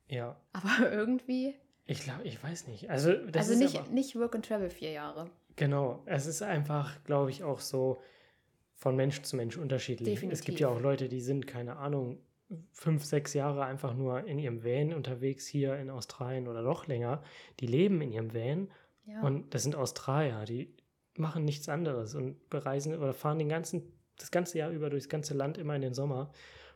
Ja, 0.10 0.36
Aber 0.54 0.64
irgendwie, 0.92 1.56
ich 1.86 2.02
glaube, 2.04 2.24
ich 2.24 2.42
weiß 2.42 2.68
nicht. 2.68 2.90
Also, 2.90 3.14
das 3.14 3.50
also 3.50 3.54
ist 3.54 3.60
nicht, 3.60 3.80
aber, 3.80 3.90
nicht 3.90 4.16
Work 4.18 4.36
and 4.36 4.46
Travel 4.46 4.70
vier 4.70 4.92
Jahre. 4.92 5.30
genau, 5.56 6.02
es 6.06 6.26
ist 6.26 6.42
einfach, 6.42 7.04
glaube 7.04 7.30
ich, 7.32 7.44
auch 7.44 7.60
so 7.60 8.02
von 8.76 8.96
Mensch 8.96 9.22
zu 9.22 9.36
Mensch 9.38 9.58
unterschiedlich. 9.58 10.10
Es 10.10 10.20
Definitiv. 10.20 10.46
gibt 10.46 10.60
ja 10.60 10.68
auch 10.70 10.80
Leute, 10.82 11.08
die 11.10 11.22
sind, 11.22 11.48
keine 11.48 11.78
Ahnung, 11.78 12.20
fünf, 12.72 13.04
sechs 13.06 13.34
Jahre 13.34 13.64
einfach 13.66 13.94
nur 13.96 14.26
in 14.26 14.38
ihrem 14.40 14.64
Van 14.64 14.94
unterwegs 14.94 15.48
hier 15.48 15.76
in 15.78 15.90
Australien 15.90 16.48
oder 16.48 16.62
noch 16.62 16.86
länger. 16.88 17.24
Die 17.60 17.68
leben 17.68 18.02
in 18.02 18.12
ihrem 18.12 18.34
Van 18.34 18.70
Ja. 19.06 19.22
Und 19.22 19.54
das 19.54 19.64
sind 19.64 19.76
Australier, 19.76 20.44
die 20.46 20.74
machen 21.18 21.46
nichts 21.46 21.68
anderes 21.70 22.14
und 22.16 22.50
bereisen 22.50 22.98
oder 22.98 23.14
fahren 23.14 23.40
den 23.40 23.50
ganzen, 23.50 23.84
das 24.18 24.32
ganze 24.32 24.58
Jahr 24.58 24.72
über 24.72 24.90
durchs 24.90 25.10
ganze 25.10 25.34
Land 25.34 25.58
immer 25.58 25.76
in 25.76 25.82
den 25.82 25.94
Sommer, 25.94 26.32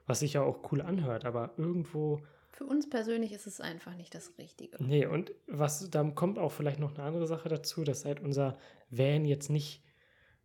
was 0.05 0.19
sich 0.19 0.33
ja 0.33 0.41
auch 0.41 0.71
cool 0.71 0.81
anhört, 0.81 1.25
aber 1.25 1.51
irgendwo, 1.57 2.21
Für 2.51 2.65
uns 2.65 2.89
persönlich 2.89 3.31
ist 3.33 3.45
es 3.47 3.59
einfach 3.61 3.93
nicht 3.95 4.15
das 4.15 4.33
Richtige. 4.37 4.81
nee, 4.83 5.05
und 5.05 5.31
was, 5.47 5.89
da 5.89 6.03
kommt 6.03 6.39
auch 6.39 6.51
vielleicht 6.51 6.79
noch 6.79 6.95
eine 6.95 7.03
andere 7.03 7.27
Sache 7.27 7.49
dazu, 7.49 7.83
dass 7.83 8.05
halt 8.05 8.19
unser 8.19 8.57
Van 8.89 9.25
jetzt 9.25 9.49
nicht, 9.49 9.83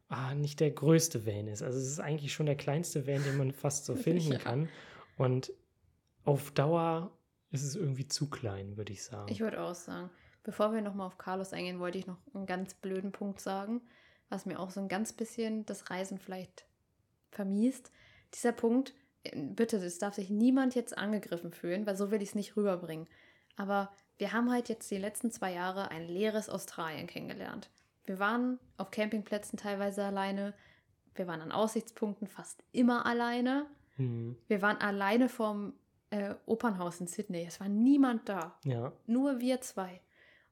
ah, 0.08 0.34
nicht 0.34 0.60
der 0.60 0.70
größte 0.72 1.24
Van 1.26 1.46
ist. 1.48 1.62
Also 1.62 1.78
es 1.78 1.86
ist 1.86 2.00
eigentlich 2.00 2.32
schon 2.32 2.46
der 2.46 2.56
kleinste 2.56 3.06
Van, 3.06 3.22
den 3.24 3.36
man 3.38 3.52
fast 3.52 3.84
so 3.86 3.94
finden 3.96 4.32
Ja. 4.32 4.38
kann. 4.38 4.68
Und 5.16 5.52
auf 6.24 6.50
Dauer 6.50 7.10
ist 7.50 7.62
es 7.64 7.76
irgendwie 7.76 8.06
zu 8.08 8.28
klein, 8.30 8.76
würde 8.76 8.92
ich 8.92 9.02
sagen. 9.04 9.30
Ich 9.30 9.40
würde 9.40 9.60
auch 9.62 9.74
sagen. 9.74 10.10
Bevor 10.44 10.72
wir 10.74 10.80
nochmal 10.82 11.06
auf 11.06 11.18
Carlos 11.18 11.52
eingehen, 11.52 11.78
wollte 11.78 11.98
ich 11.98 12.06
noch 12.08 12.18
einen 12.34 12.46
ganz 12.46 12.74
blöden 12.74 13.12
Punkt 13.12 13.40
sagen, 13.40 13.80
was 14.28 14.44
mir 14.44 14.58
auch 14.58 14.70
so 14.70 14.80
ein 14.80 14.88
ganz 14.88 15.12
bisschen 15.12 15.64
das 15.66 15.88
Reisen 15.90 16.18
vielleicht 16.18 16.64
vermiest. 17.32 17.90
Dieser 18.34 18.52
Punkt, 18.52 18.94
äh, 19.24 19.36
bitte, 19.36 19.78
es 19.78 19.98
darf 19.98 20.14
sich 20.14 20.30
niemand 20.30 20.74
jetzt 20.74 20.96
angegriffen 20.96 21.52
fühlen, 21.52 21.86
weil 21.86 21.96
so 21.96 22.10
will 22.10 22.22
ich 22.22 22.30
es 22.30 22.34
nicht 22.34 22.56
rüberbringen. 22.56 23.08
Aber 23.56 23.92
wir 24.18 24.32
haben 24.32 24.50
halt 24.50 24.68
jetzt 24.68 24.90
die 24.90 24.98
letzten 24.98 25.30
zwei 25.30 25.52
Jahre 25.52 25.90
ein 25.90 26.06
leeres 26.06 26.48
Australien 26.48 27.06
kennengelernt. 27.06 27.70
Wir 28.04 28.18
waren 28.18 28.58
auf 28.76 28.90
Campingplätzen 28.90 29.58
teilweise 29.58 30.04
alleine. 30.04 30.54
Wir 31.14 31.26
waren 31.26 31.40
an 31.40 31.52
Aussichtspunkten 31.52 32.26
fast 32.26 32.64
immer 32.72 33.06
alleine. 33.06 33.66
Hm. 33.96 34.36
Wir 34.48 34.62
waren 34.62 34.78
alleine 34.78 35.28
vorm 35.28 35.74
äh, 36.10 36.34
Opernhaus 36.46 37.00
in 37.00 37.06
Sydney. 37.06 37.44
Es 37.46 37.60
war 37.60 37.68
niemand 37.68 38.28
da. 38.28 38.58
Ja, 38.64 38.92
Nur 39.06 39.40
wir 39.40 39.60
zwei. 39.60 40.00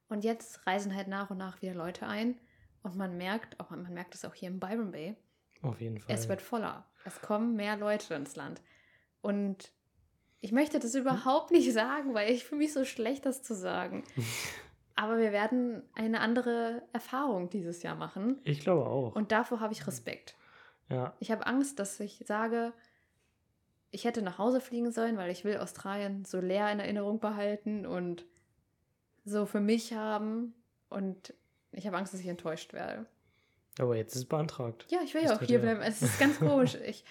Und 0.07 0.23
jetzt 0.23 0.65
reisen 0.67 0.95
halt 0.95 1.07
nach 1.07 1.29
und 1.29 1.37
nach 1.37 1.61
wieder 1.61 1.73
Leute 1.73 2.05
ein. 2.07 2.37
Und 2.83 2.95
man 2.95 3.17
merkt, 3.17 3.59
auch 3.59 3.69
man 3.69 3.93
merkt 3.93 4.15
es 4.15 4.25
auch 4.25 4.33
hier 4.33 4.49
im 4.49 4.59
Byron 4.59 4.91
Bay, 4.91 5.15
auf 5.61 5.79
jeden 5.81 5.99
Fall. 5.99 6.15
es 6.15 6.27
wird 6.29 6.41
voller. 6.41 6.85
Es 7.05 7.21
kommen 7.21 7.55
mehr 7.55 7.77
Leute 7.77 8.13
ins 8.13 8.35
Land. 8.35 8.61
Und 9.21 9.71
ich 10.39 10.51
möchte 10.51 10.79
das 10.79 10.95
überhaupt 10.95 11.51
nicht 11.51 11.71
sagen, 11.71 12.13
weil 12.13 12.31
ich 12.31 12.43
fühle 12.45 12.59
mich 12.59 12.73
so 12.73 12.85
schlecht, 12.85 13.25
das 13.25 13.43
zu 13.43 13.53
sagen. 13.55 14.03
Aber 14.95 15.17
wir 15.17 15.31
werden 15.31 15.83
eine 15.93 16.19
andere 16.19 16.83
Erfahrung 16.93 17.49
dieses 17.49 17.81
Jahr 17.81 17.95
machen. 17.95 18.39
ich 18.43 18.59
glaube 18.59 18.85
auch. 18.85 19.15
Und 19.15 19.31
davor 19.31 19.59
habe 19.59 19.73
ich 19.73 19.87
Respekt. 19.87 20.35
ja, 20.89 21.13
Ich 21.19 21.31
habe 21.31 21.47
Angst, 21.47 21.79
dass 21.79 21.99
ich 21.99 22.23
sage, 22.27 22.73
ich 23.89 24.05
hätte 24.05 24.21
nach 24.21 24.37
Hause 24.37 24.61
fliegen 24.61 24.91
sollen, 24.91 25.17
weil 25.17 25.31
ich 25.31 25.43
will 25.43 25.57
Australien 25.57 26.25
so 26.25 26.39
leer 26.39 26.71
in 26.71 26.79
Erinnerung 26.79 27.19
behalten 27.19 27.85
und 27.85 28.25
so 29.25 29.45
für 29.45 29.59
mich 29.59 29.93
haben. 29.93 30.53
Und 30.89 31.33
ich 31.71 31.87
habe 31.87 31.97
Angst, 31.97 32.13
dass 32.13 32.19
ich 32.19 32.27
enttäuscht 32.27 32.73
werde. 32.73 33.05
Aber 33.79 33.95
jetzt 33.95 34.13
ist 34.13 34.21
es 34.21 34.25
beantragt. 34.27 34.85
Ja, 34.89 34.99
ich 35.03 35.13
will 35.13 35.23
ja 35.23 35.35
auch 35.35 35.41
hier 35.41 35.59
bleiben. 35.59 35.81
Es 35.81 36.01
ist 36.01 36.19
ganz 36.19 36.39
komisch. 36.39 36.77
Ich, 36.85 37.03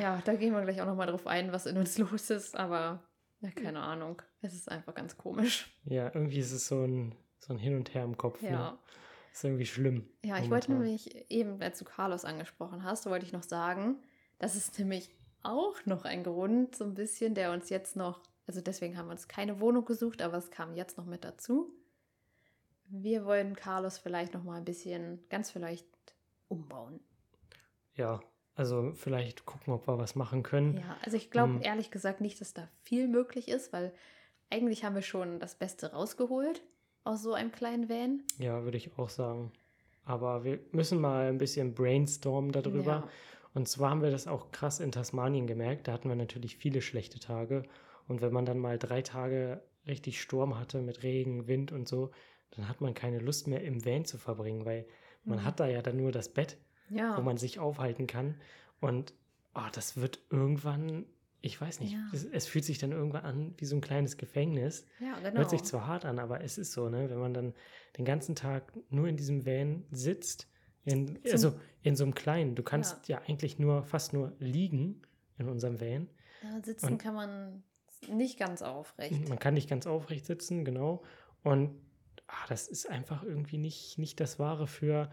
ja, 0.00 0.22
da 0.24 0.34
gehen 0.36 0.54
wir 0.54 0.62
gleich 0.62 0.80
auch 0.80 0.86
nochmal 0.86 1.06
drauf 1.06 1.26
ein, 1.26 1.52
was 1.52 1.66
in 1.66 1.76
uns 1.76 1.98
los 1.98 2.30
ist. 2.30 2.56
Aber 2.56 3.02
ja, 3.40 3.50
keine 3.50 3.80
Ahnung. 3.80 4.22
Es 4.40 4.54
ist 4.54 4.70
einfach 4.70 4.94
ganz 4.94 5.16
komisch. 5.16 5.76
Ja, 5.84 6.06
irgendwie 6.06 6.38
ist 6.38 6.52
es 6.52 6.66
so 6.66 6.82
ein, 6.82 7.14
so 7.40 7.52
ein 7.52 7.58
Hin 7.58 7.76
und 7.76 7.92
Her 7.94 8.04
im 8.04 8.16
Kopf. 8.16 8.42
Ja. 8.42 8.50
Ne? 8.50 8.78
Ist 9.32 9.44
irgendwie 9.44 9.66
schlimm. 9.66 10.08
Ja, 10.24 10.38
ich 10.38 10.48
wollte 10.48 10.72
nämlich 10.72 11.30
eben, 11.30 11.60
als 11.60 11.78
du 11.78 11.84
Carlos 11.84 12.24
angesprochen 12.24 12.84
hast, 12.84 13.04
wollte 13.04 13.26
ich 13.26 13.34
noch 13.34 13.42
sagen, 13.42 14.02
das 14.38 14.56
ist 14.56 14.78
nämlich 14.78 15.10
auch 15.42 15.76
noch 15.84 16.06
ein 16.06 16.24
Grund, 16.24 16.74
so 16.74 16.84
ein 16.84 16.94
bisschen, 16.94 17.34
der 17.34 17.52
uns 17.52 17.68
jetzt 17.68 17.96
noch, 17.96 18.22
also 18.46 18.62
deswegen 18.62 18.96
haben 18.96 19.08
wir 19.08 19.12
uns 19.12 19.28
keine 19.28 19.60
Wohnung 19.60 19.84
gesucht, 19.84 20.22
aber 20.22 20.38
es 20.38 20.50
kam 20.50 20.74
jetzt 20.74 20.96
noch 20.96 21.04
mit 21.04 21.22
dazu. 21.22 21.70
Wir 22.88 23.24
wollen 23.24 23.56
Carlos 23.56 23.98
vielleicht 23.98 24.34
noch 24.34 24.44
mal 24.44 24.56
ein 24.56 24.64
bisschen, 24.64 25.20
ganz 25.28 25.50
vielleicht 25.50 25.86
umbauen. 26.48 27.00
Ja, 27.94 28.20
also 28.54 28.92
vielleicht 28.94 29.44
gucken, 29.46 29.72
ob 29.72 29.86
wir 29.88 29.98
was 29.98 30.14
machen 30.14 30.42
können. 30.42 30.78
Ja, 30.78 30.96
also 31.04 31.16
ich 31.16 31.30
glaube 31.30 31.54
Hm. 31.54 31.62
ehrlich 31.62 31.90
gesagt 31.90 32.20
nicht, 32.20 32.40
dass 32.40 32.54
da 32.54 32.68
viel 32.82 33.08
möglich 33.08 33.48
ist, 33.48 33.72
weil 33.72 33.92
eigentlich 34.50 34.84
haben 34.84 34.94
wir 34.94 35.02
schon 35.02 35.40
das 35.40 35.54
Beste 35.54 35.92
rausgeholt 35.92 36.62
aus 37.04 37.22
so 37.22 37.34
einem 37.34 37.52
kleinen 37.52 37.88
Van. 37.88 38.22
Ja, 38.38 38.64
würde 38.64 38.76
ich 38.76 38.96
auch 38.98 39.08
sagen. 39.08 39.52
Aber 40.04 40.44
wir 40.44 40.60
müssen 40.72 41.00
mal 41.00 41.28
ein 41.28 41.38
bisschen 41.38 41.74
brainstormen 41.74 42.52
darüber. 42.52 42.84
Ja. 42.84 43.08
Und 43.54 43.68
zwar 43.68 43.90
haben 43.90 44.02
wir 44.02 44.10
das 44.10 44.26
auch 44.28 44.52
krass 44.52 44.80
in 44.80 44.92
Tasmanien 44.92 45.46
gemerkt. 45.46 45.88
Da 45.88 45.92
hatten 45.92 46.08
wir 46.08 46.16
natürlich 46.16 46.56
viele 46.56 46.80
schlechte 46.82 47.18
Tage. 47.18 47.64
Und 48.06 48.20
wenn 48.20 48.32
man 48.32 48.44
dann 48.44 48.58
mal 48.58 48.78
drei 48.78 49.02
Tage 49.02 49.62
richtig 49.86 50.20
Sturm 50.20 50.58
hatte 50.58 50.80
mit 50.80 51.02
Regen, 51.02 51.48
Wind 51.48 51.72
und 51.72 51.88
so, 51.88 52.10
dann 52.52 52.68
hat 52.68 52.80
man 52.80 52.94
keine 52.94 53.18
Lust 53.18 53.46
mehr 53.46 53.62
im 53.62 53.84
Van 53.84 54.04
zu 54.04 54.18
verbringen, 54.18 54.64
weil 54.64 54.86
man 55.24 55.38
Mhm. 55.40 55.44
hat 55.44 55.60
da 55.60 55.66
ja 55.66 55.82
dann 55.82 55.96
nur 55.96 56.12
das 56.12 56.28
Bett, 56.28 56.56
Ja. 56.88 57.16
wo 57.16 57.22
man 57.22 57.36
sich 57.36 57.58
aufhalten 57.58 58.06
kann. 58.06 58.36
Und 58.80 59.12
oh, 59.54 59.60
das 59.72 59.96
wird 59.96 60.20
irgendwann, 60.30 61.06
ich 61.40 61.60
weiß 61.60 61.80
nicht, 61.80 61.92
Ja. 61.92 62.06
es, 62.12 62.24
es 62.24 62.46
fühlt 62.46 62.64
sich 62.64 62.78
dann 62.78 62.92
irgendwann 62.92 63.24
an 63.24 63.54
wie 63.58 63.64
so 63.64 63.74
ein 63.76 63.80
kleines 63.80 64.16
Gefängnis. 64.16 64.86
ja, 65.00 65.18
genau. 65.18 65.38
Hört 65.38 65.50
sich 65.50 65.62
zwar 65.62 65.86
hart 65.86 66.04
an, 66.04 66.18
aber 66.18 66.42
es 66.42 66.58
ist 66.58 66.72
so, 66.72 66.88
ne? 66.88 67.10
Wenn 67.10 67.18
man 67.18 67.34
dann 67.34 67.54
den 67.98 68.04
ganzen 68.04 68.34
Tag 68.34 68.72
nur 68.90 69.08
in 69.08 69.16
diesem 69.16 69.44
Van 69.46 69.84
sitzt, 69.90 70.48
in, 70.84 71.16
Zum- 71.24 71.32
also 71.32 71.52
in 71.82 71.96
so 71.96 72.04
einem 72.04 72.14
kleinen, 72.14 72.54
du 72.54 72.62
kannst 72.62 73.08
ja. 73.08 73.20
eigentlich 73.26 73.58
nur 73.58 73.82
fast 73.82 74.12
nur 74.12 74.32
liegen 74.38 75.02
in 75.38 75.48
unserem 75.48 75.80
Van. 75.80 76.08
Ja, 76.42 76.62
sitzen 76.62 76.92
Und- 76.92 76.98
kann 76.98 77.14
man 77.14 77.62
nicht 78.08 78.38
ganz 78.38 78.62
aufrecht. 78.62 79.28
Man 79.28 79.38
kann 79.40 79.54
nicht 79.54 79.68
ganz 79.68 79.86
aufrecht 79.86 80.26
sitzen, 80.26 80.64
genau. 80.64 81.02
Und 81.42 81.74
ah, 82.28 82.46
das 82.48 82.68
ist 82.68 82.88
einfach 82.88 83.22
irgendwie 83.22 83.58
nicht, 83.58 83.98
nicht 83.98 84.20
das 84.20 84.38
Wahre 84.38 84.66
für 84.66 85.10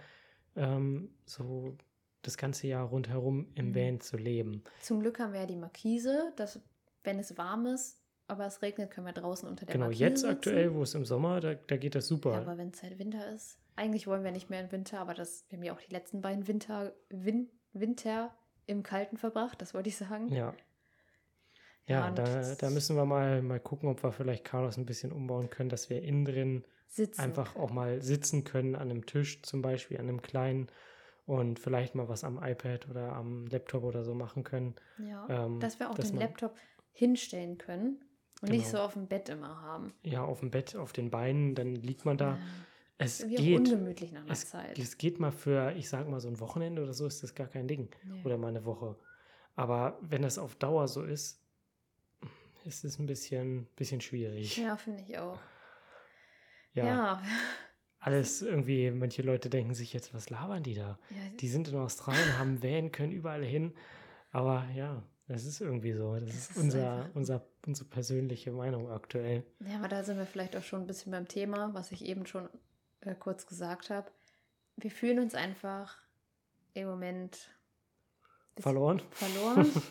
ähm, 0.56 1.14
so 1.26 1.78
das 2.22 2.38
ganze 2.38 2.68
Jahr 2.68 2.86
rundherum 2.88 3.48
im 3.56 3.70
Mhm. 3.70 3.76
Van 3.76 4.00
zu 4.02 4.18
leben. 4.18 4.64
Zum 4.82 5.02
Glück 5.02 5.20
haben 5.20 5.34
wir 5.34 5.42
ja 5.42 5.46
die 5.46 5.56
Markise, 5.58 6.32
dass 6.38 6.62
wenn 7.04 7.20
es 7.20 7.38
warm 7.38 7.66
ist, 7.66 8.00
aber 8.28 8.46
es 8.46 8.62
regnet, 8.62 8.92
können 8.92 9.08
wir 9.08 9.14
draußen 9.14 9.48
unter 9.50 9.66
der 9.66 9.74
genau, 9.74 9.86
Markise 9.86 10.04
jetzt 10.06 10.22
sitzen. 10.22 10.32
aktuell, 10.34 10.74
wo 10.74 10.84
es 10.84 10.94
im 10.96 11.04
Sommer, 11.06 11.42
da, 11.42 11.56
da 11.56 11.76
geht 11.78 11.96
das 11.96 12.08
super. 12.08 12.32
Ja, 12.34 12.42
aber 12.42 12.58
wenn 12.58 12.70
es 12.70 12.82
halt 12.82 12.98
Winter 13.00 13.30
ist. 13.34 13.58
Eigentlich 13.76 14.08
wollen 14.08 14.24
wir 14.24 14.32
nicht 14.32 14.50
mehr 14.50 14.62
im 14.62 14.72
Winter, 14.72 15.00
aber 15.00 15.14
das, 15.14 15.46
wir 15.50 15.58
haben 15.58 15.64
ja 15.64 15.74
auch 15.74 15.82
die 15.82 15.92
letzten 15.92 16.22
beiden 16.22 16.48
Winter, 16.48 16.94
Win, 17.10 17.50
Winter 17.74 18.34
im 18.68 18.84
Kalten 18.84 19.18
verbracht, 19.18 19.62
das 19.62 19.74
wollte 19.74 19.90
ich 19.90 19.98
sagen. 19.98 20.32
Ja. 20.32 20.54
Ja, 21.88 22.06
Ja, 22.08 22.12
da, 22.12 22.56
da 22.56 22.70
müssen 22.70 22.96
wir 22.96 23.04
mal, 23.06 23.42
mal 23.42 23.60
gucken, 23.60 23.90
ob 23.90 24.02
wir 24.04 24.12
vielleicht 24.14 24.46
Carlos 24.46 24.78
ein 24.78 24.86
bisschen 24.86 25.12
umbauen 25.12 25.50
können, 25.50 25.70
dass 25.70 25.90
wir 25.90 26.02
innen 26.02 26.24
drin 26.24 26.64
Sitzen. 26.96 27.22
einfach 27.22 27.54
können. 27.54 27.66
auch 27.66 27.72
mal 27.72 28.02
sitzen 28.02 28.44
können, 28.44 28.76
an 28.76 28.90
einem 28.92 29.06
Tisch 29.06 29.42
zum 29.42 29.62
Beispiel, 29.62 29.98
an 29.98 30.08
einem 30.10 30.22
kleinen 30.22 30.68
und 31.26 31.58
vielleicht 31.60 31.96
mal 31.96 32.08
was 32.10 32.24
am 32.24 32.38
iPad 32.44 32.88
oder 32.90 33.14
am 33.14 33.48
Laptop 33.48 33.84
oder 33.84 34.04
so 34.04 34.14
machen 34.14 34.44
können. 34.44 34.76
Ja, 35.00 35.28
ähm, 35.46 35.60
dass 35.60 35.80
wir 35.80 35.90
auch 35.90 35.96
dass 35.96 36.10
den 36.12 36.20
Laptop 36.20 36.56
hinstellen 36.92 37.58
können 37.58 38.04
und 38.42 38.50
nicht 38.52 38.66
Genau. 38.66 38.78
so 38.78 38.84
auf 38.84 38.94
dem 38.94 39.08
Bett 39.08 39.30
immer 39.30 39.62
haben. 39.62 39.94
Ja, 40.04 40.24
auf 40.24 40.42
dem 40.42 40.52
Bett, 40.52 40.76
auf 40.76 40.94
den 40.94 41.10
Beinen, 41.10 41.56
dann 41.56 41.76
liegt 41.76 42.06
man 42.06 42.18
da. 42.18 42.36
Ja, 42.36 42.40
Es 43.00 43.26
geht. 43.28 43.58
ungemütlich 43.58 44.12
nach 44.12 44.22
einer 44.24 44.32
Es, 44.32 44.50
Zeit. 44.50 44.78
es 44.78 44.98
geht 44.98 45.20
mal 45.20 45.32
für, 45.32 45.72
ich 45.74 45.90
sag 45.90 46.08
mal, 46.08 46.20
so 46.20 46.28
ein 46.28 46.40
Wochenende 46.40 46.84
oder 46.84 46.94
so 46.94 47.08
ist 47.08 47.24
das 47.24 47.34
gar 47.34 47.48
kein 47.48 47.68
Ding. 47.68 47.90
Ja. 48.08 48.24
Oder 48.26 48.38
mal 48.38 48.50
eine 48.50 48.66
Woche. 48.66 48.96
Aber 49.56 49.98
wenn 50.02 50.22
das 50.22 50.38
auf 50.38 50.56
Dauer 50.56 50.88
so 50.88 51.04
ist, 51.04 51.40
ist 52.66 52.84
es 52.86 53.00
ein 53.00 53.06
bisschen, 53.08 53.66
bisschen 53.76 54.02
schwierig. 54.02 54.58
ja, 54.58 54.78
finde 54.78 55.02
ich 55.08 55.18
auch. 55.18 55.40
Ja. 56.74 56.86
ja. 56.86 57.22
alles 58.00 58.42
irgendwie, 58.42 58.92
manche 58.92 59.22
Leute 59.22 59.50
denken 59.50 59.74
sich 59.74 59.94
jetzt, 59.94 60.14
was 60.14 60.30
labern 60.30 60.64
die 60.64 60.76
da? 60.76 61.00
Ja, 61.10 61.18
Die 61.40 61.48
sind 61.48 61.68
in 61.68 61.76
Australien, 61.76 62.38
haben 62.38 62.62
Van, 62.62 62.92
können 62.92 63.12
überall 63.12 63.44
hin. 63.44 63.74
Aber 64.32 64.66
ja, 64.76 65.04
das 65.28 65.46
ist 65.46 65.62
irgendwie 65.62 65.94
so. 65.94 66.16
Das 66.16 66.24
Es 66.30 66.36
ist 66.36 66.52
ist 66.52 66.58
unser, 66.58 67.10
unser, 67.14 67.46
unsere 67.66 67.88
persönliche 67.88 68.52
Meinung 68.52 68.90
aktuell. 68.92 69.44
Ja, 69.60 69.78
aber 69.78 69.88
da 69.88 70.04
sind 70.04 70.18
wir 70.18 70.26
vielleicht 70.26 70.56
auch 70.58 70.64
schon 70.64 70.82
ein 70.82 70.88
bisschen 70.88 71.12
beim 71.12 71.28
Thema, 71.28 71.74
was 71.74 71.92
ich 71.92 72.04
eben 72.06 72.26
schon 72.26 72.50
äh, 73.02 73.16
kurz 73.16 73.46
gesagt 73.48 73.90
habe. 73.90 74.12
Wir 74.76 74.92
fühlen 74.92 75.20
uns 75.20 75.36
einfach 75.36 75.98
im 76.74 76.88
Moment 76.88 77.50
Verloren? 78.58 79.02
verloren. 79.12 79.72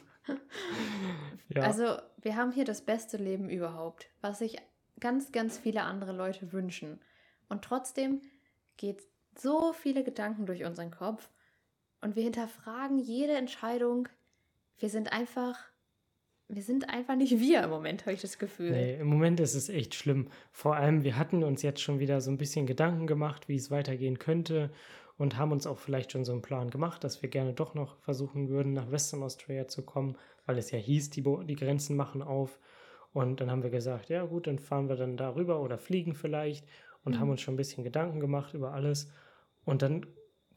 Ja, 1.49 1.63
Also, 1.63 1.99
wir 2.23 2.37
haben 2.37 2.53
hier 2.53 2.65
das 2.65 2.81
beste 2.83 3.17
Leben 3.17 3.51
überhaupt, 3.51 4.09
was 4.21 4.39
sich 4.39 4.57
ganz, 5.03 5.33
ganz 5.33 5.59
viele 5.59 5.83
andere 5.83 6.13
Leute 6.13 6.53
wünschen. 6.53 7.01
Und 7.49 7.63
trotzdem 7.63 8.23
geht 8.77 9.03
so 9.37 9.73
viele 9.73 10.05
Gedanken 10.05 10.47
durch 10.47 10.65
unseren 10.65 10.93
Kopf 10.93 11.29
und 12.01 12.15
wir 12.17 12.23
hinterfragen 12.23 12.99
jede 12.99 13.33
Entscheidung. 13.33 14.09
Wir 14.79 14.89
sind 14.91 15.13
einfach, 15.13 15.59
wir 16.49 16.63
sind 16.63 16.89
einfach 16.89 17.17
nicht 17.17 17.41
wir 17.41 17.65
im 17.65 17.71
Moment, 17.71 18.03
habe 18.03 18.13
ich 18.13 18.21
das 18.21 18.39
Gefühl. 18.39 18.71
nee, 18.71 18.95
im 19.01 19.09
Moment 19.09 19.41
ist 19.41 19.55
es 19.55 19.69
echt 19.69 19.95
schlimm. 19.97 20.29
Vor 20.53 20.77
allem, 20.77 21.03
wir 21.03 21.17
hatten 21.17 21.43
uns 21.43 21.63
jetzt 21.63 21.81
schon 21.81 21.99
wieder 21.99 22.21
so 22.21 22.31
ein 22.31 22.39
bisschen 22.39 22.67
Gedanken 22.67 23.07
gemacht, 23.09 23.49
wie 23.49 23.57
es 23.57 23.73
weitergehen 23.73 24.21
könnte 24.21 24.71
und 25.19 25.37
haben 25.37 25.51
uns 25.51 25.67
auch 25.67 25.79
vielleicht 25.79 26.13
schon 26.13 26.25
so 26.25 26.33
einen 26.33 26.43
Plan 26.43 26.71
gemacht, 26.71 27.03
dass 27.03 27.23
wir 27.23 27.29
gerne 27.29 27.55
doch 27.55 27.75
noch 27.75 27.97
versuchen 27.99 28.49
würden, 28.51 28.73
nach 28.73 28.93
Western 28.93 29.25
Australia 29.25 29.67
zu 29.67 29.83
kommen, 29.83 30.17
weil 30.47 30.59
es 30.59 30.71
ja 30.71 30.79
hieß, 30.79 31.11
die, 31.11 31.23
Bo 31.23 31.43
die 31.43 31.57
Grenzen 31.57 31.97
machen 31.97 32.23
auf. 32.23 32.61
Und 33.13 33.41
dann 33.41 33.51
haben 33.51 33.63
wir 33.63 33.71
gesagt, 33.71 34.09
ja 34.09 34.25
gut, 34.25 34.47
dann 34.47 34.59
fahren 34.59 34.89
wir 34.89 34.97
dann 34.97 35.17
darüber 35.17 35.61
oder 35.61 35.79
fliegen 35.79 36.15
vielleicht 36.15 36.67
und 37.05 37.15
Mhm. 37.15 37.21
haben 37.21 37.31
uns 37.31 37.41
schon 37.43 37.55
ein 37.55 37.59
bisschen 37.59 37.85
Gedanken 37.85 38.21
gemacht 38.21 38.55
über 38.55 38.73
alles. 38.73 39.11
Und 39.65 39.83
dann 39.83 40.07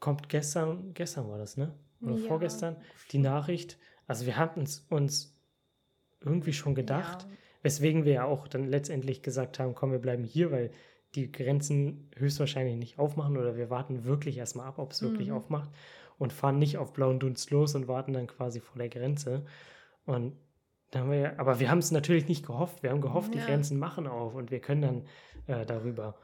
kommt 0.00 0.28
gestern, 0.28 0.94
gestern 0.94 1.28
war 1.28 1.38
das, 1.38 1.56
ne? 1.56 1.74
Oder 2.02 2.16
Ja. 2.16 2.18
vorgestern, 2.18 2.76
die 3.10 3.18
Nachricht. 3.18 3.78
Also 4.06 4.26
wir 4.26 4.36
hatten 4.36 4.62
es 4.62 4.80
uns 4.90 5.38
irgendwie 6.20 6.52
schon 6.52 6.74
gedacht, 6.74 7.26
Ja, 7.26 7.36
weswegen 7.62 8.04
wir 8.04 8.12
ja 8.12 8.24
auch 8.24 8.48
dann 8.48 8.68
letztendlich 8.68 9.22
gesagt 9.22 9.58
haben, 9.58 9.74
komm, 9.74 9.92
wir 9.92 9.98
bleiben 9.98 10.24
hier, 10.24 10.50
weil 10.50 10.70
die 11.14 11.30
Grenzen 11.32 12.10
höchstwahrscheinlich 12.16 12.76
nicht 12.76 12.98
aufmachen 12.98 13.36
oder 13.36 13.56
wir 13.56 13.70
warten 13.70 14.04
wirklich 14.04 14.36
erstmal 14.38 14.66
ab, 14.66 14.78
ob 14.78 14.92
es 14.92 15.02
wirklich 15.02 15.28
Mhm. 15.28 15.32
aufmacht 15.32 15.70
und 16.18 16.32
fahren 16.32 16.58
nicht 16.58 16.78
auf 16.78 16.92
blauen 16.92 17.20
Dunst 17.20 17.50
los 17.50 17.74
und 17.74 17.88
warten 17.88 18.12
dann 18.12 18.26
quasi 18.26 18.60
vor 18.60 18.78
der 18.78 18.88
Grenze. 18.88 19.44
Und 20.06 20.34
wir 20.92 21.14
ja, 21.16 21.32
aber 21.38 21.60
wir 21.60 21.70
haben 21.70 21.78
es 21.78 21.90
natürlich 21.90 22.28
nicht 22.28 22.46
gehofft. 22.46 22.82
Wir 22.82 22.90
haben 22.90 23.00
gehofft, 23.00 23.34
die 23.34 23.38
Ja. 23.38 23.46
Grenzen 23.46 23.78
machen 23.78 24.06
auf 24.06 24.34
und 24.34 24.50
wir 24.50 24.60
können 24.60 24.82
dann 24.82 25.02
äh, 25.46 25.66
darüber. 25.66 26.14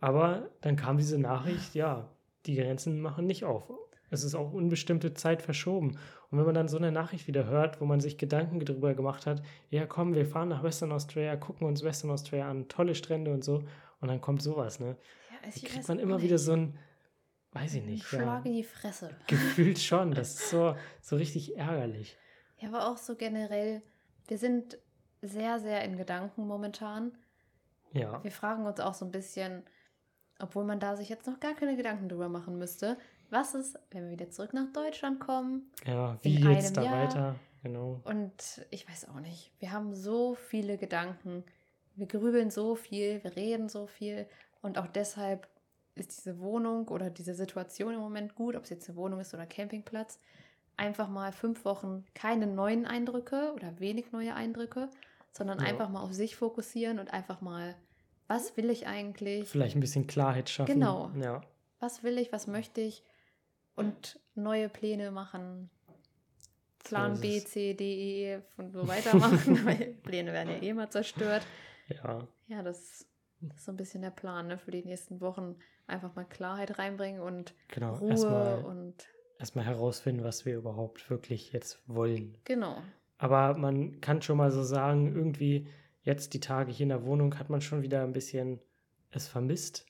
Aber 0.00 0.50
dann 0.60 0.76
kam 0.76 0.98
diese 0.98 1.18
Nachricht, 1.18 1.74
ja, 1.74 2.08
die 2.46 2.56
Grenzen 2.56 3.00
machen 3.00 3.26
nicht 3.26 3.44
auf. 3.44 3.70
Es 4.10 4.22
ist 4.22 4.34
auch 4.34 4.52
unbestimmte 4.52 5.14
Zeit 5.14 5.42
verschoben. 5.42 5.98
Und 6.30 6.38
wenn 6.38 6.44
man 6.44 6.54
dann 6.54 6.68
so 6.68 6.76
eine 6.76 6.92
Nachricht 6.92 7.26
wieder 7.26 7.46
hört, 7.46 7.80
wo 7.80 7.84
man 7.86 8.00
sich 8.00 8.18
Gedanken 8.18 8.60
darüber 8.60 8.94
gemacht 8.94 9.26
hat, 9.26 9.42
ja 9.70 9.86
komm, 9.86 10.14
wir 10.14 10.26
fahren 10.26 10.48
nach 10.50 10.62
Western 10.62 10.92
Australia, 10.92 11.36
gucken 11.36 11.66
uns 11.66 11.82
Western 11.82 12.10
Australia 12.10 12.48
an, 12.50 12.68
tolle 12.68 12.94
Strände 12.94 13.32
und 13.32 13.42
so, 13.42 13.64
und 14.00 14.08
dann 14.08 14.20
kommt 14.20 14.42
sowas, 14.42 14.78
ne? 14.78 14.96
Ja, 15.30 15.48
ich 15.54 15.64
kriegt 15.64 15.88
man 15.88 15.98
immer 15.98 16.20
wieder 16.20 16.36
so 16.38 16.52
ein, 16.52 16.78
weiß 17.52 17.74
ich 17.74 17.84
nicht, 17.84 18.02
ja, 18.12 18.18
Schlag 18.20 18.44
in 18.46 18.52
die 18.52 18.64
Fresse. 18.64 19.10
gefühlt 19.26 19.78
schon. 19.78 20.12
Das 20.12 20.34
ist 20.34 20.50
so, 20.50 20.76
so 21.00 21.16
richtig 21.16 21.56
ärgerlich. 21.56 22.16
Ja, 22.58 22.68
aber 22.68 22.86
auch 22.88 22.98
so 22.98 23.16
generell, 23.16 23.82
wir 24.28 24.38
sind 24.38 24.78
sehr, 25.22 25.58
sehr 25.58 25.84
in 25.84 25.96
Gedanken 25.96 26.46
momentan. 26.46 27.12
Ja, 27.92 28.22
Wir 28.24 28.32
fragen 28.32 28.66
uns 28.66 28.80
auch 28.80 28.94
so 28.94 29.04
ein 29.04 29.12
bisschen, 29.12 29.62
obwohl 30.38 30.64
man 30.64 30.80
da 30.80 30.96
sich 30.96 31.08
jetzt 31.08 31.26
noch 31.26 31.40
gar 31.40 31.54
keine 31.54 31.76
Gedanken 31.76 32.08
drüber 32.08 32.28
machen 32.28 32.58
müsste, 32.58 32.98
was 33.30 33.54
ist, 33.54 33.78
wenn 33.90 34.04
wir 34.04 34.10
wieder 34.10 34.30
zurück 34.30 34.52
nach 34.52 34.72
Deutschland 34.72 35.20
kommen? 35.20 35.70
ja, 35.86 36.16
wie 36.22 36.40
jetzt 36.40 36.76
da 36.76 36.82
Jahr. 36.82 37.04
weiter? 37.04 37.34
Genau. 37.62 38.00
Und 38.04 38.66
ich 38.70 38.88
weiß 38.88 39.08
auch 39.08 39.20
nicht, 39.20 39.50
wir 39.58 39.72
haben 39.72 39.94
so 39.94 40.34
viele 40.34 40.76
Gedanken, 40.76 41.44
wir 41.96 42.06
grübeln 42.06 42.50
so 42.50 42.74
viel, 42.74 43.22
wir 43.24 43.36
reden 43.36 43.68
so 43.68 43.86
viel 43.86 44.26
und 44.60 44.78
auch 44.78 44.86
deshalb 44.86 45.48
ist 45.94 46.16
diese 46.16 46.40
Wohnung 46.40 46.88
oder 46.88 47.08
diese 47.08 47.34
Situation 47.34 47.94
im 47.94 48.00
Moment 48.00 48.34
gut, 48.34 48.56
ob 48.56 48.64
es 48.64 48.70
jetzt 48.70 48.88
eine 48.88 48.98
Wohnung 48.98 49.20
ist 49.20 49.32
oder 49.32 49.46
Campingplatz, 49.46 50.18
einfach 50.76 51.08
mal 51.08 51.32
fünf 51.32 51.64
Wochen 51.64 52.04
keine 52.14 52.46
neuen 52.46 52.86
Eindrücke 52.86 53.52
oder 53.54 53.78
wenig 53.80 54.12
neue 54.12 54.34
Eindrücke, 54.34 54.88
sondern 55.32 55.58
Ja. 55.60 55.66
einfach 55.66 55.88
mal 55.88 56.02
auf 56.02 56.12
sich 56.12 56.36
fokussieren 56.36 56.98
und 56.98 57.12
einfach 57.12 57.40
mal, 57.40 57.74
was 58.26 58.56
will 58.56 58.70
ich 58.70 58.86
eigentlich? 58.86 59.48
Vielleicht 59.48 59.76
ein 59.76 59.80
bisschen 59.80 60.06
Klarheit 60.06 60.48
schaffen. 60.48 60.72
Genau. 60.72 61.10
Ja, 61.20 61.42
was 61.80 62.02
will 62.02 62.18
ich, 62.18 62.32
was 62.32 62.46
möchte 62.46 62.80
ich 62.80 63.02
und 63.76 64.18
neue 64.34 64.68
Pläne 64.68 65.10
machen. 65.10 65.70
Plan 66.84 67.16
So 67.16 67.22
B. 67.22 67.40
C, 67.40 67.74
D, 67.74 67.84
E, 67.84 68.32
F 68.34 68.44
und 68.58 68.72
so 68.72 68.86
weitermachen, 68.86 69.36
weil 69.66 69.94
Pläne 70.02 70.32
werden 70.32 70.50
ja 70.50 70.62
eh 70.62 70.72
mal 70.74 70.90
zerstört. 70.90 71.46
ja, 71.88 72.26
Ja, 72.46 72.62
das, 72.62 73.06
das 73.40 73.56
ist 73.58 73.64
so 73.64 73.72
ein 73.72 73.76
bisschen 73.76 74.02
der 74.02 74.10
Plan 74.10 74.48
ne, 74.48 74.58
für 74.58 74.70
die 74.70 74.84
nächsten 74.84 75.20
Wochen. 75.20 75.56
Einfach 75.86 76.14
mal 76.14 76.24
Klarheit 76.24 76.78
reinbringen 76.78 77.20
und 77.20 77.54
genau. 77.68 77.94
Ruhe 77.96 78.64
und 78.64 79.06
erstmal 79.44 79.66
herausfinden, 79.66 80.24
was 80.24 80.46
wir 80.46 80.56
überhaupt 80.56 81.10
wirklich 81.10 81.52
jetzt 81.52 81.78
wollen. 81.86 82.38
genau. 82.44 82.78
Aber 83.18 83.54
man 83.58 84.00
kann 84.00 84.22
schon 84.22 84.38
mal 84.38 84.50
so 84.50 84.62
sagen, 84.62 85.14
irgendwie 85.14 85.66
jetzt 86.02 86.32
die 86.32 86.40
Tage 86.40 86.72
hier 86.72 86.84
in 86.84 86.88
der 86.88 87.04
Wohnung 87.04 87.38
hat 87.38 87.50
man 87.50 87.60
schon 87.60 87.82
wieder 87.82 88.02
ein 88.02 88.12
bisschen 88.12 88.58
es 89.10 89.28
vermisst, 89.28 89.86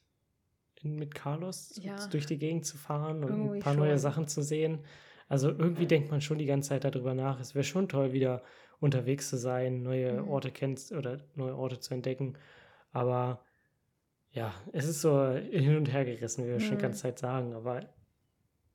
mit 0.83 1.15
Carlos 1.15 1.81
Ja. 1.83 1.97
durch 2.09 2.27
die 2.27 2.37
Gegend 2.37 2.67
zu 2.67 2.77
fahren 2.77 3.23
und 3.25 3.31
Irgendwie 3.31 3.57
ein 3.59 3.63
paar 3.63 3.75
neue 3.75 3.91
schon. 3.93 3.99
Sachen 3.99 4.27
zu 4.29 4.43
sehen. 4.43 4.81
Also 5.29 5.49
irgendwie 5.49 5.87
denkt 5.87 6.11
man 6.11 6.21
schon 6.21 6.37
die 6.39 6.45
ganze 6.47 6.71
Zeit 6.71 6.85
darüber 6.85 7.15
nach. 7.15 7.39
Es 7.41 7.55
wäre 7.55 7.65
schon 7.65 7.89
toll, 7.89 8.13
wieder 8.13 8.43
unterwegs 8.81 9.31
zu 9.31 9.39
sein, 9.39 9.83
neue 9.83 10.21
Mhm. 10.21 10.29
Orte 10.29 10.51
kennst 10.51 10.93
oder 10.93 11.19
neue 11.37 11.57
Orte 11.57 11.79
zu 11.79 11.95
entdecken. 11.95 12.37
Aber 12.93 13.41
ja, 14.33 14.53
es 14.73 14.87
ist 14.87 15.01
so 15.01 15.31
hin 15.33 15.77
und 15.77 15.91
her 15.93 16.05
gerissen, 16.05 16.45
wie 16.45 16.49
wir 16.51 16.61
schon 16.61 16.71
die 16.71 16.77
Mhm. 16.77 16.81
ganze 16.83 17.03
Zeit 17.03 17.19
sagen. 17.21 17.55
Aber 17.55 17.89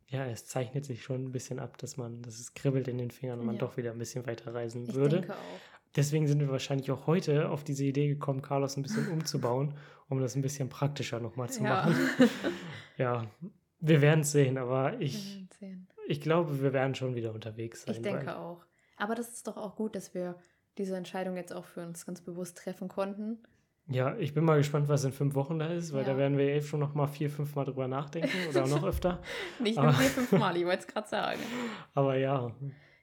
ja, 0.09 0.25
es 0.25 0.45
zeichnet 0.45 0.85
sich 0.85 1.03
schon 1.03 1.25
ein 1.25 1.31
bisschen 1.31 1.59
ab, 1.59 1.77
dass 1.77 1.97
man, 1.97 2.21
dass 2.21 2.39
es 2.39 2.53
kribbelt 2.53 2.87
in 2.87 2.97
den 2.97 3.11
Fingern 3.11 3.39
und 3.39 3.45
man 3.45 3.55
Ja. 3.55 3.59
doch 3.61 3.77
wieder 3.77 3.91
ein 3.91 3.97
bisschen 3.97 4.25
weiter 4.25 4.53
reisen 4.53 4.85
Ich 4.87 4.95
würde. 4.95 5.21
denke 5.21 5.33
auch. 5.35 5.59
Deswegen 5.95 6.27
sind 6.27 6.39
wir 6.39 6.49
wahrscheinlich 6.49 6.91
auch 6.91 7.07
heute 7.07 7.49
auf 7.49 7.63
diese 7.63 7.83
Idee 7.83 8.07
gekommen, 8.07 8.41
Carlos 8.43 8.77
ein 8.77 8.83
bisschen 8.83 9.07
umzubauen, 9.09 9.73
um 10.07 10.19
das 10.19 10.35
ein 10.35 10.41
bisschen 10.43 10.69
praktischer 10.69 11.19
nochmal 11.19 11.49
zu 11.49 11.63
Ja. 11.63 11.69
machen. 11.69 11.95
Ja, 12.97 13.25
wir 13.79 14.01
werden 14.01 14.21
es 14.21 14.31
sehen, 14.33 14.57
aber 14.57 14.99
ich, 14.99 15.47
sehen. 15.57 15.87
ich 16.07 16.19
glaube, 16.19 16.61
wir 16.61 16.73
werden 16.73 16.95
schon 16.95 17.15
wieder 17.15 17.33
unterwegs 17.33 17.83
sein. 17.83 17.95
Ich 17.95 18.01
denke 18.01 18.35
auch. 18.37 18.65
Aber 18.97 19.15
das 19.15 19.29
ist 19.29 19.47
doch 19.47 19.55
auch 19.55 19.75
gut, 19.77 19.95
dass 19.95 20.13
wir 20.13 20.35
diese 20.77 20.97
Entscheidung 20.97 21.37
jetzt 21.37 21.53
auch 21.53 21.63
für 21.65 21.81
uns 21.85 22.05
ganz 22.05 22.19
bewusst 22.21 22.57
treffen 22.57 22.89
konnten. 22.89 23.39
Ja, 23.91 24.15
ich 24.17 24.33
bin 24.35 24.43
mal 24.43 24.57
gespannt, 24.57 24.87
was 24.87 25.03
in 25.03 25.11
fünf 25.11 25.33
Wochen 25.35 25.57
da 25.59 25.67
ist, 25.67 25.93
weil 25.93 26.01
Ja. 26.05 26.11
da 26.13 26.17
werden 26.17 26.37
wir 26.37 26.45
eh 26.47 26.61
schon 26.61 26.79
noch 26.79 26.93
mal 26.93 27.07
vier, 27.07 27.29
fünf 27.29 27.55
Mal 27.55 27.65
drüber 27.65 27.87
nachdenken 27.87 28.29
oder 28.49 28.63
auch 28.63 28.69
noch 28.69 28.83
öfter. 28.83 29.21
Nicht 29.59 29.77
Aber- 29.77 29.87
nur 29.87 29.95
vier, 29.95 30.09
fünf 30.09 30.31
Mal, 30.33 30.55
ich 30.57 30.65
wollte 30.65 30.79
es 30.81 30.87
gerade 30.87 31.07
sagen. 31.09 31.39
Aber 31.95 32.15
ja, 32.17 32.47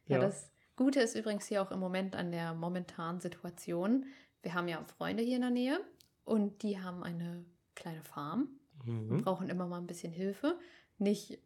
Ja, 0.06 0.16
ja, 0.16 0.18
das 0.20 0.52
Gute 0.76 1.00
ist 1.00 1.16
übrigens 1.16 1.46
hier 1.46 1.62
auch 1.62 1.70
im 1.72 1.80
Moment 1.80 2.14
an 2.14 2.30
der 2.30 2.54
momentanen 2.54 3.20
Situation. 3.20 4.06
Wir 4.42 4.54
haben 4.54 4.68
ja 4.68 4.82
Freunde 4.84 5.22
hier 5.24 5.36
in 5.36 5.42
der 5.42 5.50
Nähe 5.50 5.80
und 6.24 6.62
die 6.62 6.78
haben 6.80 7.02
eine 7.02 7.44
kleine 7.74 8.02
Farm 8.02 8.48
und 8.86 9.10
mhm. 9.10 9.22
brauchen 9.22 9.48
immer 9.48 9.66
mal 9.66 9.78
ein 9.78 9.86
bisschen 9.88 10.12
Hilfe. 10.12 10.56
Nicht 10.98 11.38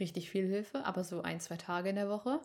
richtig 0.00 0.28
viel 0.30 0.46
Hilfe, 0.48 0.84
aber 0.84 1.04
so 1.04 1.22
ein, 1.22 1.38
zwei 1.38 1.56
Tage 1.56 1.90
in 1.90 1.96
der 1.96 2.08
Woche. 2.08 2.40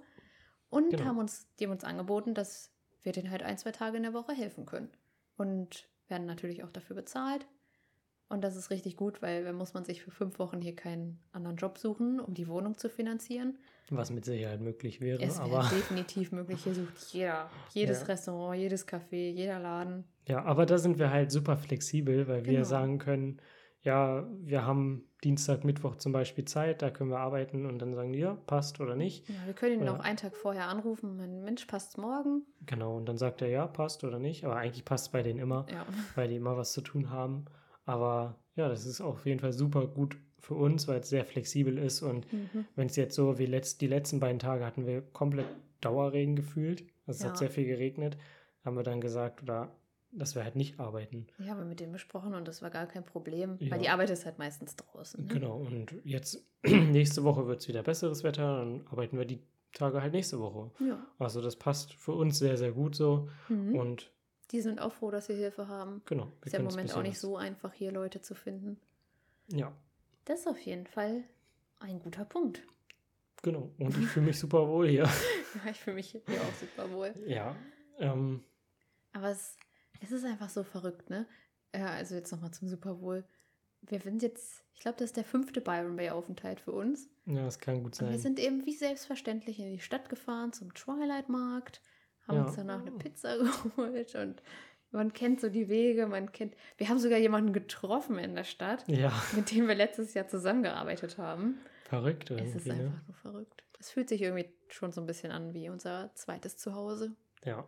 Und 0.69 0.91
Genau. 0.91 1.05
haben 1.05 1.17
uns, 1.17 1.47
die 1.59 1.65
haben 1.65 1.71
uns 1.71 1.83
angeboten, 1.83 2.33
dass 2.35 2.71
wir 3.01 3.11
denen 3.11 3.31
halt 3.31 3.41
ein, 3.43 3.57
zwei 3.57 3.71
Tage 3.71 3.97
in 3.97 4.03
der 4.03 4.13
Woche 4.13 4.33
helfen 4.33 4.65
können. 4.65 4.89
Und 5.35 5.89
werden 6.07 6.25
natürlich 6.27 6.63
auch 6.63 6.71
dafür 6.71 6.95
bezahlt. 6.95 7.45
Und 8.29 8.43
das 8.43 8.55
ist 8.55 8.71
richtig 8.71 8.95
gut, 8.95 9.21
weil 9.21 9.43
dann 9.43 9.55
muss 9.55 9.73
man 9.75 9.85
sich 9.85 10.01
für 10.01 10.09
fünf 10.09 10.39
Wochen 10.39 10.59
hier 10.61 10.75
keinen 10.75 11.19
anderen 11.33 11.55
Job 11.57 11.77
suchen, 11.77 12.19
um 12.19 12.33
die 12.33 12.47
Wohnung 12.47 12.77
zu 12.77 12.89
finanzieren. 12.89 13.59
was 13.89 14.09
mit 14.11 14.25
Sicherheit 14.25 14.59
möglich 14.61 15.01
wäre, 15.01 15.21
Es 15.21 15.37
wäre 15.37 15.43
aber 15.59 15.69
definitiv 15.75 16.31
möglich. 16.31 16.63
Hier 16.63 16.73
sucht 16.73 16.97
jeder, 17.13 17.49
jedes 17.73 17.99
Ja. 18.01 18.05
Restaurant, 18.07 18.57
jedes 18.59 18.87
Café, 18.87 19.29
jeder 19.31 19.59
Laden. 19.59 20.03
ja, 20.27 20.43
aber 20.45 20.65
da 20.65 20.77
sind 20.79 20.97
wir 20.97 21.11
halt 21.11 21.31
super 21.31 21.57
flexibel, 21.57 22.27
weil 22.27 22.45
wir 22.45 22.53
Genau. 22.53 22.63
sagen 22.65 22.97
können, 22.97 23.39
ja, 23.83 24.25
wir 24.41 24.65
haben 24.65 25.03
Dienstag, 25.23 25.63
Mittwoch 25.63 25.95
zum 25.95 26.11
Beispiel 26.11 26.45
Zeit, 26.45 26.81
da 26.81 26.89
können 26.89 27.09
wir 27.09 27.19
arbeiten 27.19 27.65
und 27.65 27.79
dann 27.79 27.93
sagen 27.93 28.11
die, 28.13 28.19
ja, 28.19 28.33
passt 28.47 28.79
oder 28.81 28.95
nicht. 28.95 29.27
Ja, 29.29 29.35
wir 29.45 29.53
können 29.53 29.79
ihn 29.79 29.85
Ja. 29.85 29.95
auch 29.95 29.99
einen 29.99 30.17
Tag 30.17 30.35
vorher 30.35 30.67
anrufen. 30.67 31.15
Mein 31.17 31.43
Mensch 31.43 31.65
passt 31.65 31.97
morgen. 31.97 32.43
Genau, 32.65 32.97
und 32.97 33.05
dann 33.07 33.17
sagt 33.17 33.41
er, 33.41 33.49
ja, 33.49 33.67
passt 33.67 34.03
oder 34.03 34.19
nicht. 34.19 34.45
Aber 34.45 34.55
eigentlich 34.55 34.85
passt 34.85 35.07
es 35.07 35.11
bei 35.11 35.21
denen 35.23 35.39
immer, 35.39 35.65
Ja. 35.69 35.85
weil 36.15 36.27
die 36.29 36.35
immer 36.37 36.57
was 36.57 36.73
zu 36.73 36.81
tun 36.81 37.09
haben. 37.09 37.45
Aber 37.85 38.37
ja, 38.55 38.69
das 38.69 38.85
ist 38.85 39.01
auf 39.01 39.25
jeden 39.25 39.39
Fall 39.39 39.53
super 39.53 39.87
gut 39.87 40.17
für 40.39 40.55
uns, 40.55 40.87
weil 40.87 40.99
es 40.99 41.09
sehr 41.09 41.25
flexibel 41.25 41.77
ist. 41.77 42.01
Und 42.01 42.31
Mhm. 42.33 42.65
wenn 42.75 42.87
es 42.87 42.95
jetzt 42.95 43.15
so 43.15 43.37
wie 43.39 43.45
letzt, 43.45 43.81
die 43.81 43.87
letzten 43.87 44.19
beiden 44.19 44.39
Tage 44.39 44.65
hatten 44.65 44.85
wir 44.85 45.01
komplett 45.01 45.47
Dauerregen 45.81 46.35
gefühlt. 46.35 46.81
Also 47.05 47.17
es 47.17 47.23
Ja. 47.23 47.29
hat 47.29 47.37
sehr 47.37 47.49
viel 47.49 47.65
geregnet. 47.65 48.17
Haben 48.63 48.77
wir 48.77 48.83
dann 48.83 49.01
gesagt, 49.01 49.41
oder 49.43 49.75
dass 50.15 50.35
wir 50.35 50.43
halt 50.43 50.55
nicht 50.55 50.79
arbeiten. 50.79 51.27
Ja, 51.39 51.55
haben 51.55 51.67
mit 51.67 51.79
dem 51.79 51.91
besprochen 51.91 52.33
und 52.35 52.47
das 52.47 52.61
war 52.61 52.69
gar 52.69 52.85
kein 52.85 53.03
Problem, 53.05 53.57
Ja. 53.59 53.71
weil 53.71 53.79
die 53.79 53.89
Arbeit 53.89 54.09
ist 54.09 54.25
halt 54.25 54.37
meistens 54.39 54.75
draußen. 54.75 55.25
Ne? 55.25 55.33
Genau, 55.33 55.57
und 55.57 55.95
jetzt 56.03 56.45
nächste 56.63 57.23
Woche 57.23 57.47
wird 57.47 57.61
es 57.61 57.67
wieder 57.67 57.83
besseres 57.83 58.23
Wetter, 58.23 58.57
dann 58.59 58.85
arbeiten 58.87 59.17
wir 59.17 59.25
die 59.25 59.41
Tage 59.73 60.01
halt 60.01 60.13
nächste 60.13 60.39
Woche. 60.39 60.69
Ja. 60.85 61.03
Also 61.17 61.41
das 61.41 61.55
passt 61.55 61.93
für 61.93 62.11
uns 62.13 62.37
sehr, 62.37 62.57
sehr 62.57 62.71
gut 62.73 62.95
so. 62.95 63.27
Mhm. 63.49 63.75
Und 63.75 64.11
Die 64.51 64.61
sind 64.61 64.79
auch 64.79 64.91
froh, 64.93 65.09
dass 65.09 65.25
sie 65.25 65.33
Hilfe 65.35 65.67
haben. 65.67 66.03
genau. 66.05 66.25
wir 66.41 66.45
Ist 66.45 66.53
ja 66.53 66.59
im 66.59 66.65
Moment 66.65 66.93
auch 66.95 67.01
nicht 67.01 67.19
so 67.19 67.37
einfach, 67.37 67.73
hier 67.73 67.91
Leute 67.91 68.21
zu 68.21 68.35
finden. 68.35 68.79
Ja, 69.51 69.73
Das 70.25 70.41
ist 70.41 70.47
auf 70.47 70.59
jeden 70.59 70.85
Fall 70.85 71.23
ein 71.79 71.99
guter 71.99 72.23
Punkt. 72.23 72.61
genau. 73.41 73.71
Und 73.79 73.97
ich 73.97 74.05
fühle 74.07 74.27
mich 74.27 74.37
super 74.39 74.67
wohl 74.67 74.87
hier. 74.87 75.03
Ja, 75.05 75.71
ich 75.71 75.79
fühle 75.79 75.95
mich 75.95 76.11
hier 76.11 76.21
auch 76.21 76.53
super 76.53 76.91
wohl. 76.91 77.13
Ja. 77.25 77.55
Ähm, 77.97 78.43
Aber 79.11 79.29
es, 79.31 79.57
es 80.01 80.11
ist 80.11 80.25
einfach 80.25 80.49
so 80.49 80.63
verrückt, 80.63 81.09
ne? 81.09 81.27
Ja, 81.75 81.87
also 81.87 82.15
jetzt 82.15 82.31
nochmal 82.31 82.51
zum 82.51 82.67
Super 82.67 82.95
Bowl. 82.95 83.23
Wir 83.81 83.99
sind 83.99 84.21
jetzt, 84.21 84.63
ich 84.73 84.79
glaube, 84.81 84.97
das 84.97 85.07
ist 85.09 85.17
der 85.17 85.23
fünfte 85.25 85.59
Byron 85.59 85.95
Bay-Aufenthalt 85.95 86.59
für 86.61 86.71
uns. 86.71 87.09
ja, 87.25 87.43
das 87.43 87.59
kann 87.59 87.83
gut 87.83 87.99
Und 88.01 88.07
wir 88.07 88.13
sein. 88.13 88.19
sind 88.19 88.39
eben 88.39 88.65
wie 88.65 88.75
selbstverständlich 88.75 89.59
in 89.59 89.71
die 89.71 89.79
Stadt 89.79 90.09
gefahren 90.09 90.53
zum 90.53 90.73
Twilight-Markt, 90.73 91.81
haben 92.27 92.37
Ja. 92.37 92.43
uns 92.45 92.55
danach 92.55 92.81
eine 92.81 92.91
Pizza 92.91 93.37
geholt 93.75 94.15
und 94.15 94.41
man 94.91 95.11
kennt 95.11 95.41
so 95.41 95.49
die 95.49 95.67
Wege, 95.69 96.05
man 96.07 96.31
kennt. 96.31 96.55
Wir 96.77 96.87
haben 96.87 96.99
sogar 96.99 97.17
jemanden 97.17 97.51
getroffen 97.51 98.19
in 98.19 98.35
der 98.35 98.43
Stadt, 98.43 98.87
Ja, 98.87 99.11
mit 99.35 99.51
dem 99.51 99.67
wir 99.67 99.75
letztes 99.75 100.13
Jahr 100.13 100.27
zusammengearbeitet 100.27 101.17
haben. 101.17 101.57
verrückt 101.85 102.29
Es 102.31 102.37
irgendwie. 102.39 102.57
ist 102.57 102.65
Ne? 102.67 102.73
einfach 102.85 103.07
nur 103.07 103.15
verrückt. 103.15 103.63
Es 103.79 103.89
fühlt 103.89 104.07
sich 104.07 104.21
irgendwie 104.21 104.49
schon 104.69 104.91
so 104.91 105.01
ein 105.01 105.07
bisschen 105.07 105.31
an 105.31 105.53
wie 105.53 105.67
unser 105.69 106.11
zweites 106.13 106.55
Zuhause. 106.57 107.15
Ja, 107.43 107.67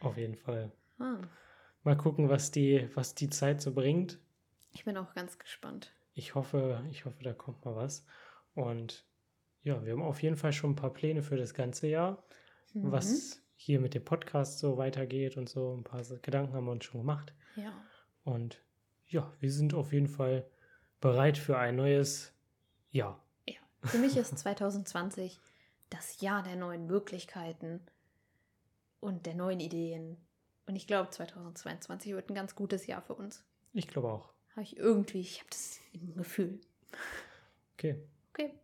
auf 0.00 0.16
jeden 0.16 0.34
Fall. 0.36 0.72
Ah, 0.98 1.20
Mal 1.82 1.96
gucken, 1.96 2.28
was 2.28 2.50
die, 2.50 2.88
was 2.94 3.14
die 3.14 3.30
Zeit 3.30 3.60
so 3.60 3.72
bringt. 3.72 4.18
ich 4.70 4.84
bin 4.84 4.96
auch 4.96 5.14
ganz 5.14 5.38
gespannt. 5.38 5.92
Ich 6.14 6.34
hoffe, 6.34 6.82
ich 6.90 7.04
hoffe, 7.04 7.22
da 7.22 7.32
kommt 7.32 7.64
mal 7.64 7.76
was. 7.76 8.04
Und 8.54 9.04
ja, 9.62 9.84
wir 9.84 9.92
haben 9.92 10.02
auf 10.02 10.22
jeden 10.22 10.36
Fall 10.36 10.52
schon 10.52 10.70
ein 10.72 10.76
paar 10.76 10.92
Pläne 10.92 11.22
für 11.22 11.36
das 11.36 11.54
ganze 11.54 11.86
Jahr, 11.88 12.24
Mhm. 12.74 12.90
was 12.92 13.42
hier 13.54 13.80
mit 13.80 13.94
dem 13.94 14.04
Podcast 14.04 14.58
so 14.58 14.76
weitergeht 14.76 15.36
und 15.36 15.48
so. 15.48 15.74
Ein 15.76 15.84
paar 15.84 16.02
Gedanken 16.22 16.54
haben 16.54 16.64
wir 16.66 16.72
uns 16.72 16.84
schon 16.84 17.00
gemacht. 17.02 17.32
Ja. 17.54 17.72
Und 18.24 18.60
ja, 19.06 19.32
wir 19.40 19.52
sind 19.52 19.72
auf 19.74 19.92
jeden 19.92 20.08
Fall 20.08 20.46
bereit 21.00 21.38
für 21.38 21.56
ein 21.58 21.76
neues 21.76 22.34
Jahr. 22.90 23.22
Ja, 23.46 23.60
für 23.84 23.98
mich 23.98 24.16
ist 24.16 24.36
2020 24.38 25.38
das 25.90 26.20
Jahr 26.20 26.42
der 26.42 26.56
neuen 26.56 26.86
Möglichkeiten. 26.86 27.80
und 29.00 29.26
der 29.26 29.34
neuen 29.34 29.60
Ideen. 29.60 30.16
Und 30.66 30.76
ich 30.76 30.86
glaube, 30.86 31.10
2022 31.10 32.12
wird 32.12 32.30
ein 32.30 32.34
ganz 32.34 32.54
gutes 32.54 32.86
Jahr 32.86 33.02
für 33.02 33.14
uns. 33.14 33.44
Ich 33.72 33.86
glaube 33.88 34.08
auch. 34.10 34.32
Habe 34.52 34.62
ich 34.62 34.76
irgendwie, 34.76 35.20
ich 35.20 35.38
habe 35.40 35.50
das 35.50 35.78
im 35.92 36.14
Gefühl. 36.16 36.60
Okay. 37.74 38.02
Okay. 38.32 38.54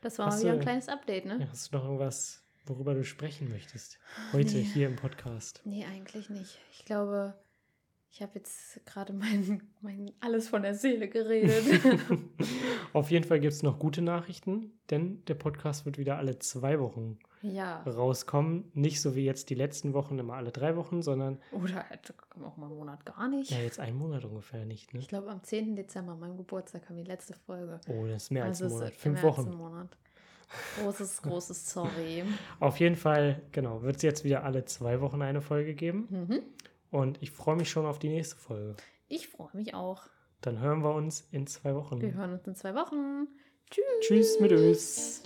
Das 0.00 0.18
war 0.18 0.26
Hast 0.26 0.36
mal 0.36 0.40
wieder 0.42 0.52
du- 0.52 0.58
ein 0.58 0.62
kleines 0.62 0.88
Update, 0.88 1.24
ne? 1.26 1.48
Hast 1.50 1.72
du 1.72 1.76
noch 1.78 1.84
irgendwas, 1.84 2.42
worüber 2.64 2.94
du 2.94 3.04
sprechen 3.04 3.48
möchtest? 3.50 3.98
Heute 4.32 4.54
Nee. 4.56 4.62
hier 4.62 4.86
im 4.86 4.96
Podcast. 4.96 5.60
Nee, 5.64 5.84
eigentlich 5.84 6.30
nicht. 6.30 6.58
Ich 6.72 6.84
glaube, 6.84 7.34
ich 8.14 8.22
habe 8.22 8.32
jetzt 8.36 8.80
gerade 8.86 9.12
mein, 9.12 9.60
mein 9.80 10.12
alles 10.20 10.48
von 10.48 10.62
der 10.62 10.74
Seele 10.74 11.08
geredet. 11.08 11.82
Auf 12.92 13.10
jeden 13.10 13.24
Fall 13.24 13.40
gibt 13.40 13.52
es 13.52 13.64
noch 13.64 13.80
gute 13.80 14.02
Nachrichten, 14.02 14.70
denn 14.90 15.24
der 15.24 15.34
Podcast 15.34 15.84
wird 15.84 15.98
wieder 15.98 16.16
alle 16.16 16.38
zwei 16.38 16.78
Wochen 16.78 17.18
ja. 17.42 17.82
rauskommen. 17.82 18.70
Nicht 18.72 19.00
so 19.00 19.16
wie 19.16 19.24
jetzt 19.24 19.50
die 19.50 19.56
letzten 19.56 19.94
Wochen 19.94 20.16
immer 20.20 20.34
alle 20.34 20.52
drei 20.52 20.76
Wochen, 20.76 21.02
sondern 21.02 21.40
Oder 21.50 21.88
halt 21.88 22.14
auch 22.40 22.56
mal 22.56 22.66
einen 22.66 22.76
Monat 22.76 23.04
gar 23.04 23.26
nicht. 23.26 23.50
ja 23.50 23.58
jetzt 23.58 23.80
einen 23.80 23.98
Monat 23.98 24.24
ungefähr 24.24 24.64
nicht. 24.64 24.94
Ne? 24.94 25.00
Ich 25.00 25.08
glaube, 25.08 25.28
am 25.28 25.42
10. 25.42 25.74
Dezember, 25.74 26.14
meinem 26.14 26.36
Geburtstag, 26.36 26.86
kam 26.86 26.96
die 26.96 27.02
letzte 27.02 27.34
Folge. 27.34 27.80
Oh, 27.88 28.06
das 28.06 28.24
ist 28.24 28.30
mehr 28.30 28.44
als 28.44 28.62
Also 28.62 28.64
ein 28.64 28.68
es 28.68 28.74
Monat. 28.74 28.92
ist 28.92 29.00
Fünf 29.00 29.22
mehr 29.22 29.28
als 29.28 29.38
Wochen. 29.38 29.48
ein 29.48 29.56
Monat. 29.56 29.96
Großes, 30.80 31.22
großes 31.22 31.70
Sorry. 31.70 32.22
Auf 32.60 32.78
jeden 32.78 32.94
Fall, 32.94 33.42
genau, 33.50 33.82
wird 33.82 33.96
es 33.96 34.02
jetzt 34.02 34.22
wieder 34.22 34.44
alle 34.44 34.64
zwei 34.66 35.00
Wochen 35.00 35.20
eine 35.20 35.40
Folge 35.40 35.74
geben. 35.74 36.06
Mhm. 36.10 36.42
Und 36.94 37.20
ich 37.20 37.32
freue 37.32 37.56
mich 37.56 37.70
schon 37.70 37.86
auf 37.86 37.98
die 37.98 38.08
nächste 38.08 38.36
Folge. 38.36 38.76
Ich 39.08 39.26
freue 39.26 39.50
mich 39.52 39.74
auch. 39.74 40.04
Dann 40.42 40.60
hören 40.60 40.84
wir 40.84 40.94
uns 40.94 41.26
in 41.32 41.48
zwei 41.48 41.74
Wochen. 41.74 42.00
Wir 42.00 42.14
hören 42.14 42.34
uns 42.34 42.46
in 42.46 42.54
zwei 42.54 42.76
Wochen. 42.76 43.26
Tschüss. 43.68 43.84
Tschüss 44.00 44.38
mit 44.40 44.52
Ös. 44.52 45.24